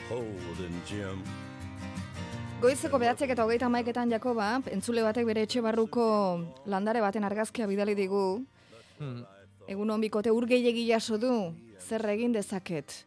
[0.07, 1.23] holding Jim.
[2.61, 6.05] Goizeko behatzek eta hogeita maiketan Jakoba, entzule batek bere etxe barruko
[6.69, 8.43] landare baten argazkia bidali digu.
[8.99, 9.23] Hmm.
[9.65, 11.33] Egun hon bikote urgeilegi jaso du,
[11.81, 12.99] zer egin dezaket.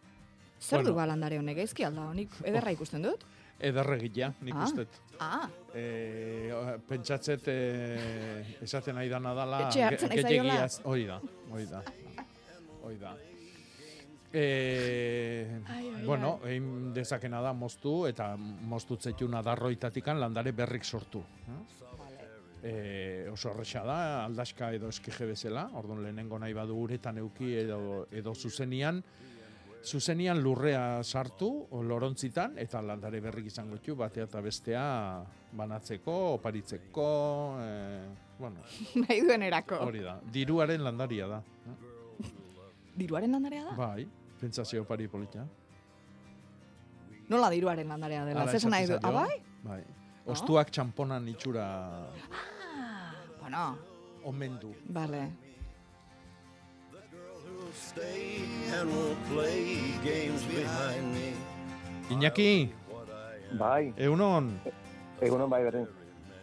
[0.59, 0.89] Zer Bueno.
[0.91, 3.23] du ba landare honek, gaizki alda honik, ederra ikusten dut?
[3.63, 4.65] Ederregia, nik Ah.
[4.65, 4.89] ustet.
[5.21, 6.53] Ah, E,
[6.89, 10.53] pentsatzet e, esaten nahi dana dala Etxe hartzen ge- nahi zaiola?
[10.55, 11.83] gehiegiaz- hori da, hori da.
[12.83, 13.15] Hori da.
[14.35, 21.23] E, Ai, ai, bueno, egin dezakena da moztu eta moztutzetuna darroitatikan landare berrik sortu.
[22.63, 28.07] E, oso horrexa da, aldaska edo eskije bezala, orduan lehenengo nahi badu uretan euki edo,
[28.11, 29.03] edo zuzenian,
[29.83, 34.85] zuzenian lurrea sartu, lorontzitan, eta landare berrik izango ditu, batea eta bestea
[35.59, 37.07] banatzeko, oparitzeko,
[37.61, 37.71] e,
[38.39, 38.63] bueno,
[39.03, 39.81] nahi duen erako.
[39.87, 40.19] hori da.
[40.33, 41.43] Diruaren landaria da.
[43.01, 43.75] Diruaren landarea da?
[43.77, 44.07] Bai,
[44.41, 45.47] pentsazio opari polita.
[47.33, 48.99] Nola diruaren landarea dela, zer nahi du?
[48.99, 49.43] esaten Ah, bai?
[49.65, 49.83] Bai.
[50.33, 51.65] Ostuak txamponan itxura
[53.41, 53.63] Bueno,
[54.31, 54.71] omen du.
[54.95, 55.23] Vale.
[62.13, 62.71] Iñaki,
[63.59, 64.49] Bai, eunon,
[65.21, 65.87] egunon bai berdin.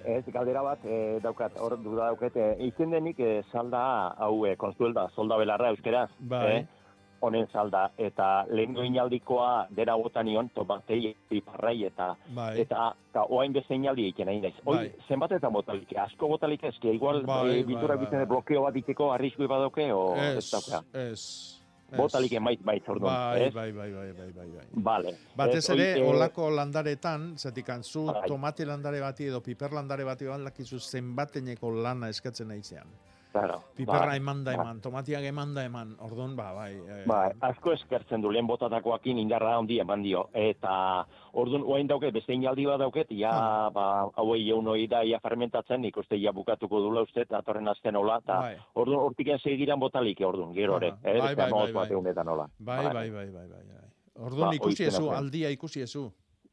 [0.10, 3.82] Ez, galdera bat e, daukat, hor duda daukat, e, izen denik e, salda
[4.18, 6.10] hau e, konstuelda, solda belarra euskeraz.
[6.20, 6.46] Bai.
[6.54, 6.79] eh,
[7.22, 12.60] honen salda, eta lehen inaldikoa dera botan nion, tomatei, piparrai, eta Bai.
[12.62, 14.56] eta, eta oain beste inaldi egiten nahi naiz.
[14.66, 14.92] Hoi, Bai.
[15.08, 18.32] zenbat eta motalik, asko botalik eski, igual Bai, e, bai, bitura bai, bizene bai.
[18.34, 20.84] blokeo bat iteko arrisku badauke, o ez, dauka.
[20.94, 21.56] ez.
[21.90, 23.54] Botalik emait bait, orduan, Bai, ez?
[23.54, 24.66] bai, bai, bai, bai, bai, bai.
[24.74, 25.14] Vale.
[25.36, 28.28] Batez Ez, ere, hoi, eh, olako landaretan, zatik zu Bai.
[28.28, 32.86] tomate landare bati edo piper landare bati bat lakizu zenbateneko lana eskatzen nahizean.
[33.32, 34.60] Claro, Piperra bai, eman da bai.
[34.66, 36.74] eman, tomatiak eman da eman, orduan, ba, bai.
[36.74, 40.30] Eh, Ba, asko eskertzen du lehen botatakoakin indarra handi eman dio.
[40.34, 45.20] Eta orduan oain dauket, beste inaldi bat dauket, ja, ba, hauei eun hori da, ia
[45.22, 48.56] fermentatzen, nik uste ja bukatuko dula uste, datorren azten hola, eta Bai.
[48.74, 50.90] orduan hortiken segiran botalik, orduan, gero ere.
[50.92, 51.00] Aha.
[51.04, 51.98] Eh, Bai, beste bai, hamabost bai, bat bai.
[51.98, 52.50] egunetan hola.
[52.60, 53.86] Bai, bai, bai, bai, bai, bai.
[54.20, 54.84] Orduan Ba, ikusi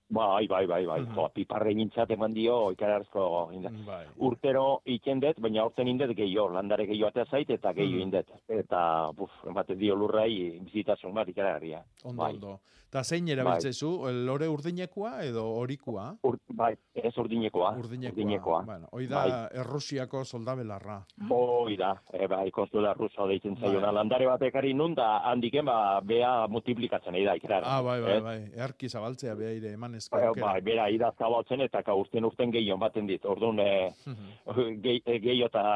[0.08, 1.00] Bai, bai, bai, bai.
[1.16, 3.72] Jo, piparre gintzat eman dio, ikararzko inda.
[3.86, 4.04] Bai.
[4.22, 8.02] Urtero iken dut, baina aurten indet gehiago, landare gehiago atea zait, eta gehiago Mhm.
[8.02, 8.30] indet.
[8.48, 11.82] Eta, buf, ematen dio lurrai, bizitasun bat ikaragarria.
[12.04, 12.32] Ondo, Bai.
[12.34, 12.60] ondo.
[12.96, 13.88] Ta zein erabiltzezu,
[14.24, 16.06] lore urdinekoa edo horikua?
[16.24, 17.74] Ur, bai, ez urdinekoa.
[17.76, 18.14] Urdinekoa.
[18.14, 18.60] urdinekoa.
[18.64, 19.32] Bueno, hoi da Bai.
[19.60, 20.94] Errusiako soldabelarra.
[21.28, 23.90] Hoi da, e, bai, konstuela ruso deitzen zaiona.
[23.90, 23.94] Bai.
[23.98, 27.58] Landare bat ekari nun da handiken ba, bea multiplikatzen nahi da, ikera.
[27.68, 28.36] Ah, bai, bai, bai.
[28.56, 30.46] Earki zabaltzea behaire emanezko Bai, aukera.
[30.54, 33.24] bai, bera ida zabaltzen eta ka urten urten gehiago baten dit.
[33.28, 33.92] Orduan, e,
[34.86, 35.66] gehi- e, gehiago eta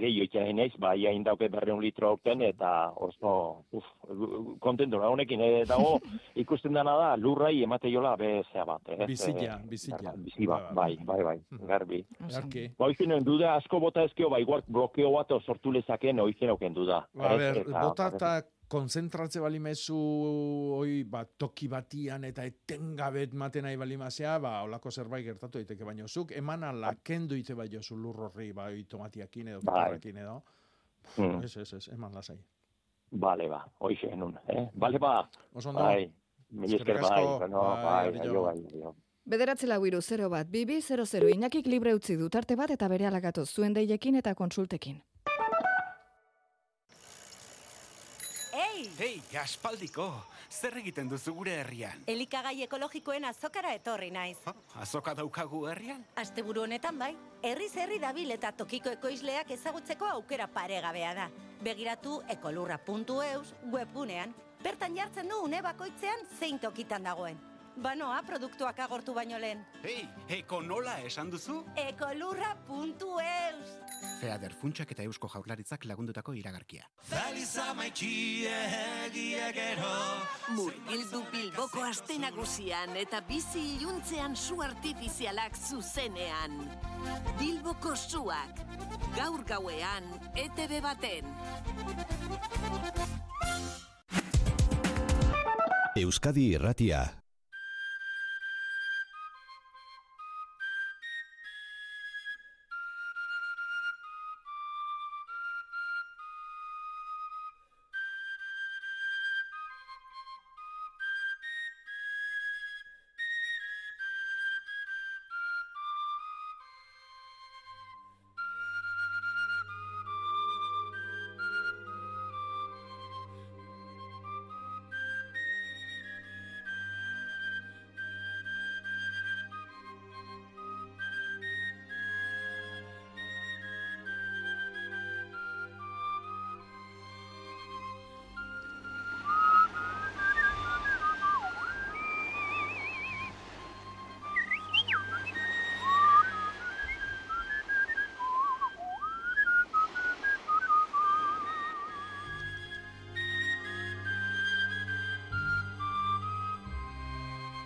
[0.00, 3.36] gehiago itxain naiz, ba, ia indauke berreun litro urten eta oso,
[3.76, 3.84] uf,
[4.64, 5.98] kontentu na honekin, e, dago
[6.46, 8.88] ikusten dana da, lurrai emate jola bezea bat.
[8.94, 10.14] Ez, Bizila, e, bizila.
[10.16, 11.36] Bizi bat, bai, bai, bai,
[11.68, 12.02] garbi.
[12.30, 12.68] Earki.
[12.78, 17.02] Ba, oizinen duda asko bota ezkio, ba, igual blokeo bat sortu lezaken oizen auken duda.
[17.14, 18.32] Ba, a ber, bota eta
[18.70, 19.98] konzentratze balimezu
[20.80, 26.08] oi, ba, toki batian eta etengabet maten nahi balimazea, ba, olako zerbait gertatu daiteke baino
[26.08, 29.98] zuk, eman ala kendu ite bai jozu lur horri, bai, tomatiakin edo, Bai.
[30.02, 30.42] edo.
[31.16, 31.42] Hmm.
[31.44, 32.38] Ez, ez, ez, eman lasai.
[33.10, 34.66] Bale, ba, hoize nun, eh?
[34.74, 35.28] Bale, ba.
[35.54, 35.84] Oso ondo.
[35.84, 36.10] Bai,
[36.50, 38.28] mil esker Eskerrik bai, bueno, Bai, bai,
[38.82, 38.92] bai.
[39.26, 43.06] Bederatzi lau iru 0 bat, bibi 00 inakik libre utzi du tarte bat eta bere
[43.06, 45.02] alagatu zuen deiekin eta konsultekin.
[48.54, 48.90] Ei!
[49.00, 50.06] Ei, aspaldiko,
[50.48, 52.04] zer egiten duzu gure herrian?
[52.06, 54.38] Elikagai ekologikoen azokara etorri naiz.
[54.80, 56.04] Azoka daukagu herrian?
[56.16, 57.10] Asteburu honetan bai,
[57.42, 61.28] herriz herri dabil eta tokiko ekoizleak ezagutzeko aukera paregabea da.
[61.64, 64.34] Begiratu ekolurra.eus webgunean.
[64.66, 67.36] Bertan jartzen du une bakoitzean zein tokitan dagoen.
[67.84, 69.60] Banoa produktuak agortu baino lehen.
[69.84, 70.08] Hei,
[70.40, 71.60] eko nola esan duzu?
[71.78, 73.74] ekolurra.eus
[74.20, 76.88] Feader funtsak eta eusko jaurlaritzak lagundutako iragarkia.
[80.56, 86.58] Murgildu Bilboko aste nagusian eta bizi iluntzean su artifizialak zuzenean.
[87.38, 88.64] Bilboko suak,
[89.14, 91.36] gaur gauean, ETV baten.
[95.96, 97.25] Euskadi Irratia.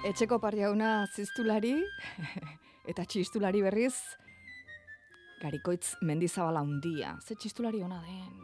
[0.01, 1.75] Etxeko parjauna ziztulari
[2.91, 3.93] eta txistulari berriz
[5.43, 7.19] garikoitz mendizabala hundia.
[7.21, 8.40] Ze txistulari ona den.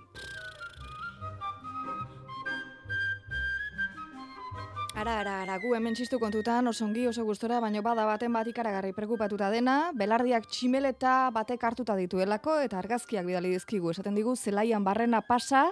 [4.97, 8.49] Ara, ara, ara, gu hemen txistu kontutan, oso ongi, oso gustora, baino bada baten bat
[8.49, 14.87] ikaragarri preokupatuta dena, belardiak tximeleta batek hartuta dituelako, eta argazkiak bidali dizkigu, esaten digu, zelaian
[14.87, 15.67] barrena pasa,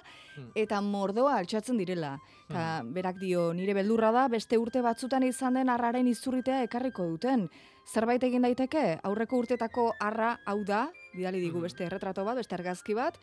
[0.61, 2.18] eta mordoa altxatzen direla.
[2.51, 7.49] Eta berak dio, nire beldurra da, beste urte batzutan izan den arraren izurritea ekarriko duten.
[7.89, 12.93] Zerbait egin daiteke, aurreko urtetako arra hau da, bidali digu beste erretrato bat, beste argazki
[13.01, 13.16] bat,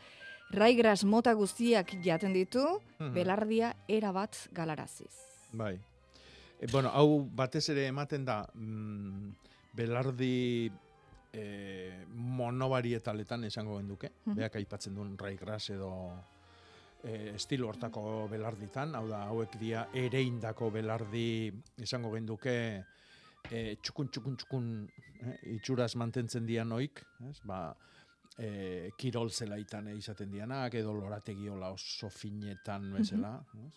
[0.50, 2.66] raigras mota guztiak jaten ditu,
[3.14, 5.14] belardia erabat galaraziz.
[5.54, 5.76] Bai.
[6.62, 9.32] E, bueno, hau batez ere ematen da mm,
[9.74, 10.70] belardi
[11.34, 11.44] e,
[12.14, 14.12] monobarietaletan esango genduke.
[14.26, 14.38] Mhm.
[14.38, 15.92] Beak aipatzen duen raigras edo
[17.04, 21.50] e, estilo hortako belarditan, hau da, hauek dia ereindako belardi
[21.82, 22.56] esango genduke
[23.50, 24.68] e, txukun, txukun, txukun
[25.26, 27.40] eh, itxuraz mantentzen dian oik, ez?
[27.48, 27.64] Ba,
[28.38, 33.72] e, kirol zelaitan izaten dianak, edo lorategi hola oso finetan bezala, ez?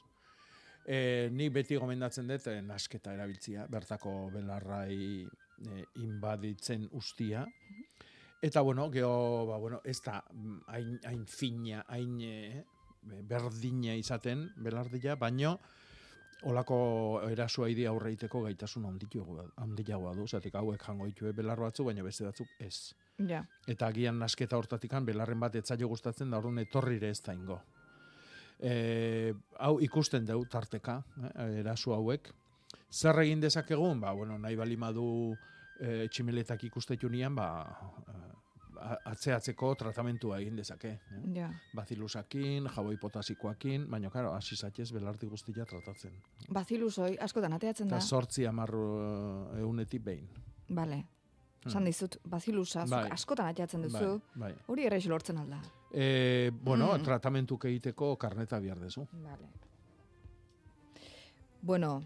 [0.85, 7.47] E, nik beti gomendatzen dut e, nasketa erabiltzia, bertako belarrai e, inbaditzen ustia.
[8.45, 12.65] Eta bueno, geho, ba, bueno, ez da mm, hain, hain fina, hain e,
[13.29, 15.59] berdina izaten belardia, baino
[16.45, 16.77] olako
[17.31, 22.51] erasua idi aurreiteko gaitasun handiagoa du, zatik hauek jango ditue belar batzu, baina beste batzuk
[22.61, 22.93] ez.
[23.29, 23.45] Ja.
[23.71, 27.61] Eta agian nasketa hortatikan belarren bat etzaio gustatzen da orduan etorrire ez da ingo.
[28.65, 31.03] E, hau ikusten deu tarteka,
[31.35, 32.31] eh, erasu hauek.
[32.91, 34.01] Zer egin dezakegun?
[34.01, 35.07] Ba, bueno, nahi bali madu
[35.81, 37.49] e, tximeletak ikustetu nian, ba,
[39.11, 40.89] atzeatzeko tratamentua egin dezake.
[40.89, 41.21] Eh?
[41.37, 41.49] Ja.
[41.77, 46.15] Bazilusakin, jaboi potasikoakin, baina, karo, hasi zatez belardi guztia tratatzen.
[46.53, 47.99] Bazilusoi, askotan ateatzen da.
[47.99, 48.87] Eta sortzi amarru
[49.61, 50.29] eunetik behin.
[50.69, 51.03] Bale.
[51.65, 51.71] Hmm.
[51.71, 53.09] Esan dizut, bazilusa, Bai.
[53.11, 54.21] askotan ateatzen duzu.
[54.35, 54.55] Bai, bai.
[54.69, 55.61] Hori errex lortzen alda.
[55.91, 57.03] E, bueno, Mm.
[57.05, 59.07] tratamentuk egiteko karneta behar dezu.
[59.13, 59.49] Vale.
[61.63, 62.03] Bueno,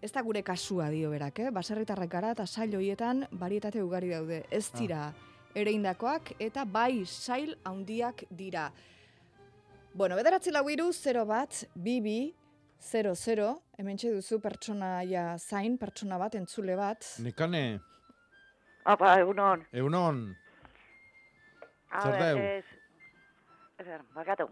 [0.00, 1.50] ez da gure kasua dio berak, eh?
[1.50, 4.44] Baserritarrak gara eta sail hoietan barietate ugari daude.
[4.50, 4.78] Ez Ah.
[4.78, 5.14] dira
[5.54, 8.72] ereindakoak eta bai sail handiak dira.
[9.94, 12.34] Bueno, bederatzi lau iru, 0 bat, bibi,
[12.78, 17.04] 00, hemen duzu pertsonaia zain, pertsona bat, entzule bat.
[17.18, 17.80] Nekane,
[18.84, 19.66] Apa, egunon.
[19.72, 20.36] egunon,
[21.90, 22.38] A Zer ber, deu?
[22.38, 22.64] ez...
[23.78, 24.48] Ezer, bakatu.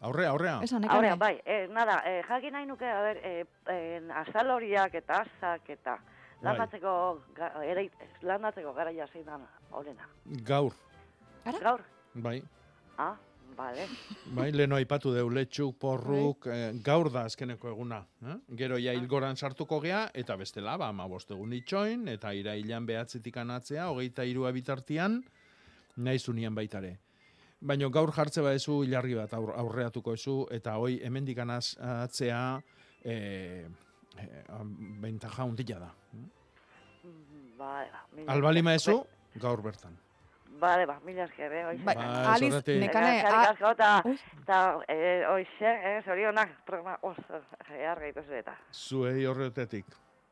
[0.00, 0.60] aurrea, aurrea.
[0.88, 5.20] Aurrea, bai, eh, nada, eh, jakin nahi nuke, a ber, eh, eh, azal horiak eta
[5.24, 6.44] azak eta Bai.
[6.44, 7.90] landatzeko, ga, ere,
[8.22, 9.38] landatzeko garaia zein da
[9.70, 10.08] horrena.
[10.44, 10.72] Gaur,
[11.62, 11.80] Gaur?
[12.14, 12.42] bai.
[12.98, 13.16] Ah,
[13.56, 13.86] bale.
[14.36, 18.02] Bai, leno aipatu deu letxuk, porruk, eh, gaur da azkeneko eguna.
[18.22, 18.36] Eh?
[18.60, 23.88] Gero ja hilgoran sartuko gea, eta bestela, ba, ma egun itxoin, eta irailan behatzetik anatzea,
[23.90, 25.22] hogeita irua bitartian,
[25.96, 26.98] nahi zunian baitare.
[27.60, 32.60] Baina gaur jartze badezu hilarri bat aur, aurreatuko ezu, eta hoi hemendik atzea
[33.02, 33.14] e,
[34.18, 34.26] e,
[35.00, 35.92] bentaja hundila da.
[37.56, 37.70] Ba,
[38.12, 38.92] mila Albalima esker.
[38.92, 39.96] ezu, gaur bertan.
[40.58, 41.84] Bale, ba, mila esker, eh, oixe.
[41.84, 44.02] Bai, Ba, Aliz, nekane, a- asko, eta,
[44.42, 48.56] eta, eh, oixe, eh, zorionak, programa oso, jehar gaituzu eta.
[48.72, 49.86] Zuei horretetik.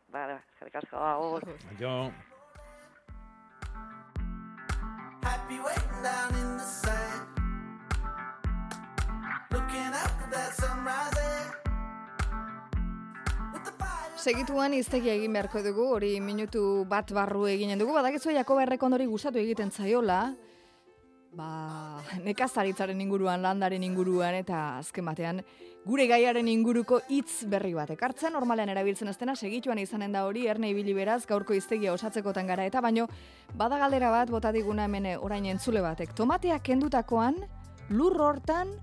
[0.08, 1.42] Bale, eskerrik asko, agur.
[1.80, 2.12] Jo,
[5.22, 7.28] Happy waiting down in the sand.
[9.50, 11.53] Looking up at that sunrise there.
[14.24, 19.36] Segituan iztegia egin beharko dugu, hori minutu bat barru eginen dugu, badakizu Jakoba Errekondori gustatu
[19.36, 20.30] egiten zaiola,
[21.36, 21.48] ba,
[22.24, 25.44] nekazaritzaren inguruan, landaren inguruan, eta azken batean,
[25.84, 30.48] gure gaiaren inguruko hitz berri bat ekartzen, normalean erabiltzen ez dena, segituan izanen da hori,
[30.48, 33.10] erne ibili beraz, gaurko iztegia osatzekotan gara, eta baino,
[33.52, 37.42] bada galdera bat, bota diguna hemen orain entzule batek, tomateak kendutakoan,
[37.92, 38.78] lur hortan,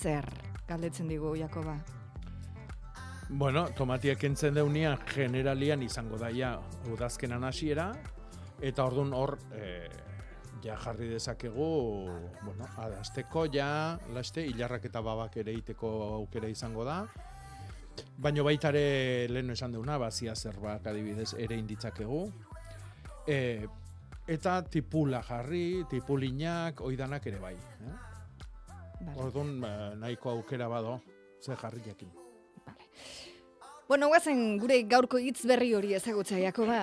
[0.00, 0.26] zer?
[0.66, 1.78] Galdetzen digu, Jakoba.
[3.28, 6.58] Bueno, tomatiak kentzen deunia generalian izango daia
[6.92, 7.88] udazkenan hasiera
[8.60, 9.88] eta ordun hor e,
[10.64, 11.68] ja jarri dezakegu,
[12.42, 17.02] bueno, adasteko ja, laste hilarrak eta babak ere iteko aukera izango da.
[18.18, 22.24] Baino baita ere lehen esan deuna, bazia zerbak adibidez ere inditzakegu.
[23.28, 23.38] E,
[24.28, 27.54] eta tipula jarri, tipulinak, oidanak ere bai.
[27.54, 27.96] Eh?
[29.16, 31.00] Orduan, eh, nahiko aukera bado,
[31.40, 32.23] ze jarri jakin.
[33.88, 36.80] Bueno, guazen gure gaurko hitz berri hori ezagutzea, Jakoba.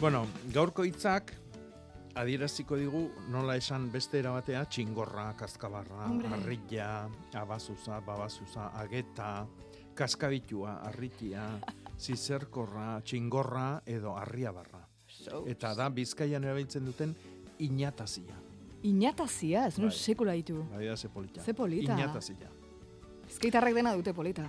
[0.00, 1.32] Bueno, gaurko hitzak
[2.16, 3.02] adieraziko digu
[3.32, 6.30] nola esan beste era batea txingorra, kaskabarra, Hombre.
[6.36, 9.46] arrilla, abazuza, babazuza, ageta,
[9.96, 11.46] kaskabitua, arritia,
[11.98, 14.82] zizerkorra, txingorra edo arriabarra.
[15.46, 17.14] Eta da Bizkaian erabiltzen duten
[17.58, 18.36] inatazia.
[18.86, 19.90] Inatazia, ez Bai.
[19.90, 20.62] sekula ditu.
[20.70, 21.42] Bai da ze polita.
[21.42, 21.94] Ze polita.
[21.96, 22.50] Inatazia.
[23.28, 24.44] Ezkeitarrak dena dute polita.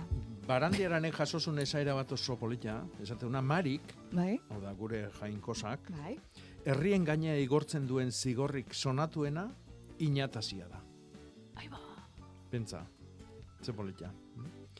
[0.46, 3.82] Barandiaranek jasosun esaera bat oso polita, esate una marik,
[4.12, 4.38] Bai?
[4.48, 6.18] hau da gure jainkosak, Bai.
[6.64, 9.48] herrien gaina igortzen duen zigorrik sonatuena
[9.98, 10.80] inatazia da.
[11.56, 11.78] Aiba.
[12.50, 12.86] Pentsa,
[13.60, 14.12] ze polita.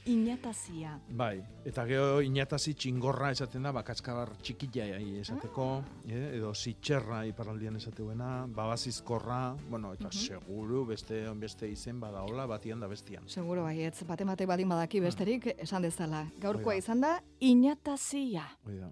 [0.09, 0.99] Inatazia.
[1.11, 4.87] Bai, eta gero inatazi txingorra esaten da, bakatskabar txikila
[5.21, 5.67] esateko,
[6.09, 10.13] eh, edo zitxerra iparraldian esateuena, babazizkorra, bueno, eta Mhm.
[10.13, 13.29] seguru beste beste izen badaola batian da bestian.
[13.29, 16.27] Seguro baietz, bate mate badin badaki besterik, esan dezala.
[16.41, 18.47] Gaurkoa izan da, inatazia.
[18.65, 18.91] Hoi da.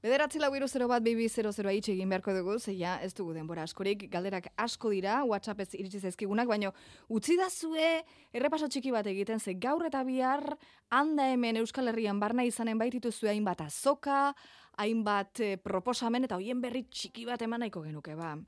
[0.00, 3.66] Bederatzi lau hiru zero bat bibi zero zeroa egin beharko dugu, zeia ez dugu denbora
[3.68, 6.72] askorik, galderak asko dira, WhatsApp ez iritsi zaizkigunak, baino
[7.08, 8.00] utzi da zue
[8.32, 10.56] errepaso txiki bat egiten, ze gaur eta bihar
[10.88, 14.32] handa hemen Euskal Herrian barna izanen baititu zue hainbat azoka,
[14.78, 18.38] hainbat eh, proposamen, eta hoien berri txiki bat eman nahiko genuke, ba.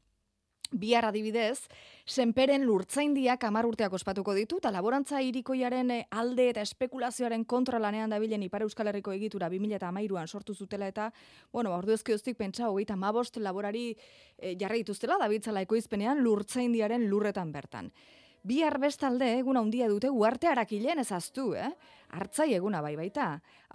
[0.73, 1.68] Bihar adibidez,
[2.09, 8.11] senperen lurtzaindiak hamar urteak ospatuko ditu, eta laborantza irikoiaren eh, alde eta espekulazioaren kontra lanean
[8.11, 11.11] dabilen Ipar Euskal Herriko egitura 2008an sortu zutela eta,
[11.53, 13.91] bueno, ba, ordu ezkioztik pentsa, hogeita mabost laborari
[14.39, 17.93] eh, jarri dituztela, dabitzala ekoizpenean lurtzaindiaren lurretan bertan.
[18.43, 21.68] Bihar bestalde egun handia dute uarte harakilen ezaztu, eh?
[22.12, 23.26] Artzai eguna bai baita.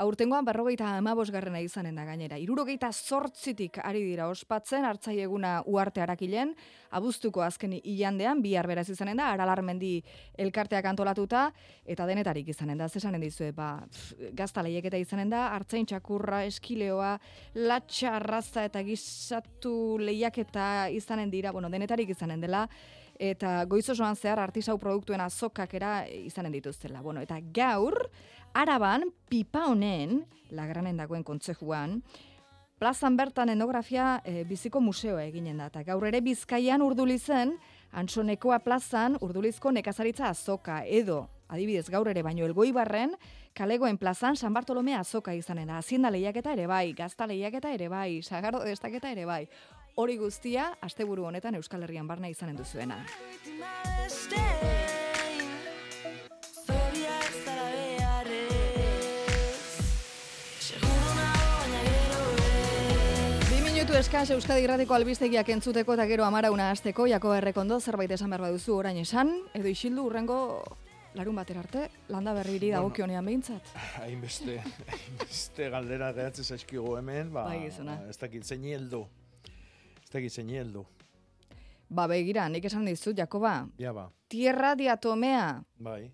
[0.03, 2.35] Aurtengoan berrogeita amabosgarrena izanen da gainera.
[2.37, 6.51] Irurogeita zortzitik ari dira ospatzen artzai eguna uarte harakilen,
[6.91, 9.93] abuztuko azken ilandean, bihar beraz izanen da, aralarmendi
[10.37, 11.47] elkarteak antolatuta,
[11.87, 17.15] eta denetarik izanen da, zesanen dizue, ba, pff, gazta lehiaketa izanen da, artzain txakurra, eskileoa,
[17.55, 22.67] latxa, arraza eta gizatu lehiaketa izanen dira, bueno, denetarik izanen dela,
[23.19, 27.01] eta goiz osoan zehar artisau produktuen azokak era izanen dituztela.
[27.01, 28.09] Bueno, eta gaur,
[28.53, 32.01] araban, pipa honen, lagranen dagoen kontzejuan,
[32.77, 35.71] plazan bertan etnografia e, biziko museoa eginen da.
[35.71, 37.57] Eta gaur ere bizkaian urdulizen,
[37.97, 43.13] Antsonekoa plazan urdulizko nekazaritza azoka edo adibidez gaur ere baino elgoibarren,
[43.57, 45.79] kalegoen plazan San Bartolome azoka izanen da.
[45.79, 49.45] Hazienda lehiaketa ere bai, gazta lehiaketa ere bai, sagardo destaketa ere bai.
[50.03, 52.99] Hori guztia, asteburu honetan Euskal Herrian barna izanen duzuena.
[63.63, 68.43] Minutu eskas Euskadi Irratiko albistegiak entzuteko eta gero amarauna hasteko Jakoba Errekondo zerbait esan behar
[68.47, 70.37] baduzu orain esan edo isildu urrengo
[71.17, 72.81] larun batera arte landa berriri Bueno.
[72.81, 73.69] dagokionean behintzat.
[74.01, 74.57] Hainbeste,
[74.93, 79.05] hainbeste galdera gehatzen zaizkigu hemen, ba, Bai, ez dakit zeini heldu.
[80.07, 80.85] Ez dakit zeini heldu.
[81.89, 86.09] Ba begira, nik esan dizut Jakoba, Ja ba, tierra diatomea bai.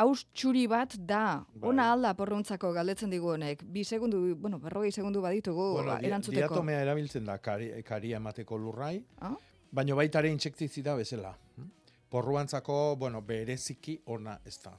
[0.00, 1.44] haus txuri bat da.
[1.54, 1.68] Bai.
[1.68, 3.62] Ona alda porruntzako galdetzen digu honek.
[3.64, 6.48] Bi segundu, bueno, berrogei segundu baditugu Bueno, ba, erantzuteko.
[6.48, 9.34] diatomea erabiltzen da kari, karia emateko lurrai, Ah?
[9.72, 11.36] baino baita ere intsektizida bezala.
[11.56, 11.68] hm?
[12.10, 14.72] porruantzako, bueno, bereziki ona ez da.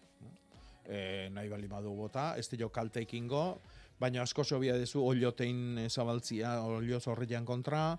[0.86, 3.60] E, nahi bali badu bota, ez dio kalte ikingo,
[4.00, 7.98] baina asko sobia dezu oliotein zabaltzia, olio zorrian kontra,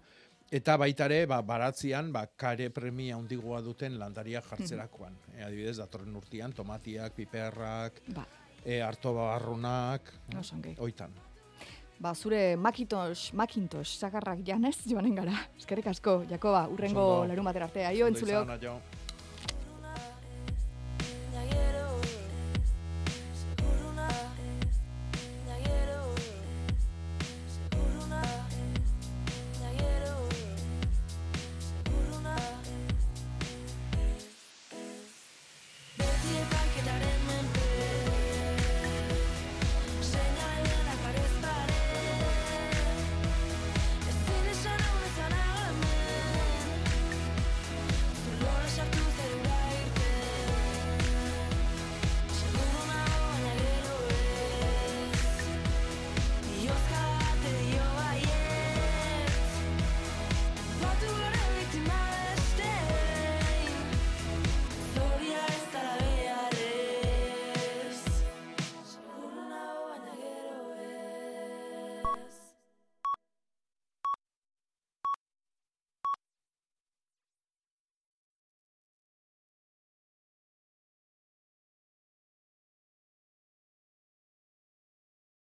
[0.52, 5.16] eta baita ere, ba, baratzian, ba, kare premia handigoa duten landaria jartzerakoan.
[5.34, 8.26] E, adibidez, datorren urtian, tomatiak, piperrak, Ba.
[8.64, 10.74] e, harto barrunak, Oso ongi.
[10.78, 11.14] oitan.
[12.02, 15.36] Ba, zure Macintosh, Macintosh, sakarrak janez joanen gara.
[15.56, 17.86] Eskerrik asko, Jakoba, urrengo larun batera arte.
[17.86, 18.48] Aio, entzuleok.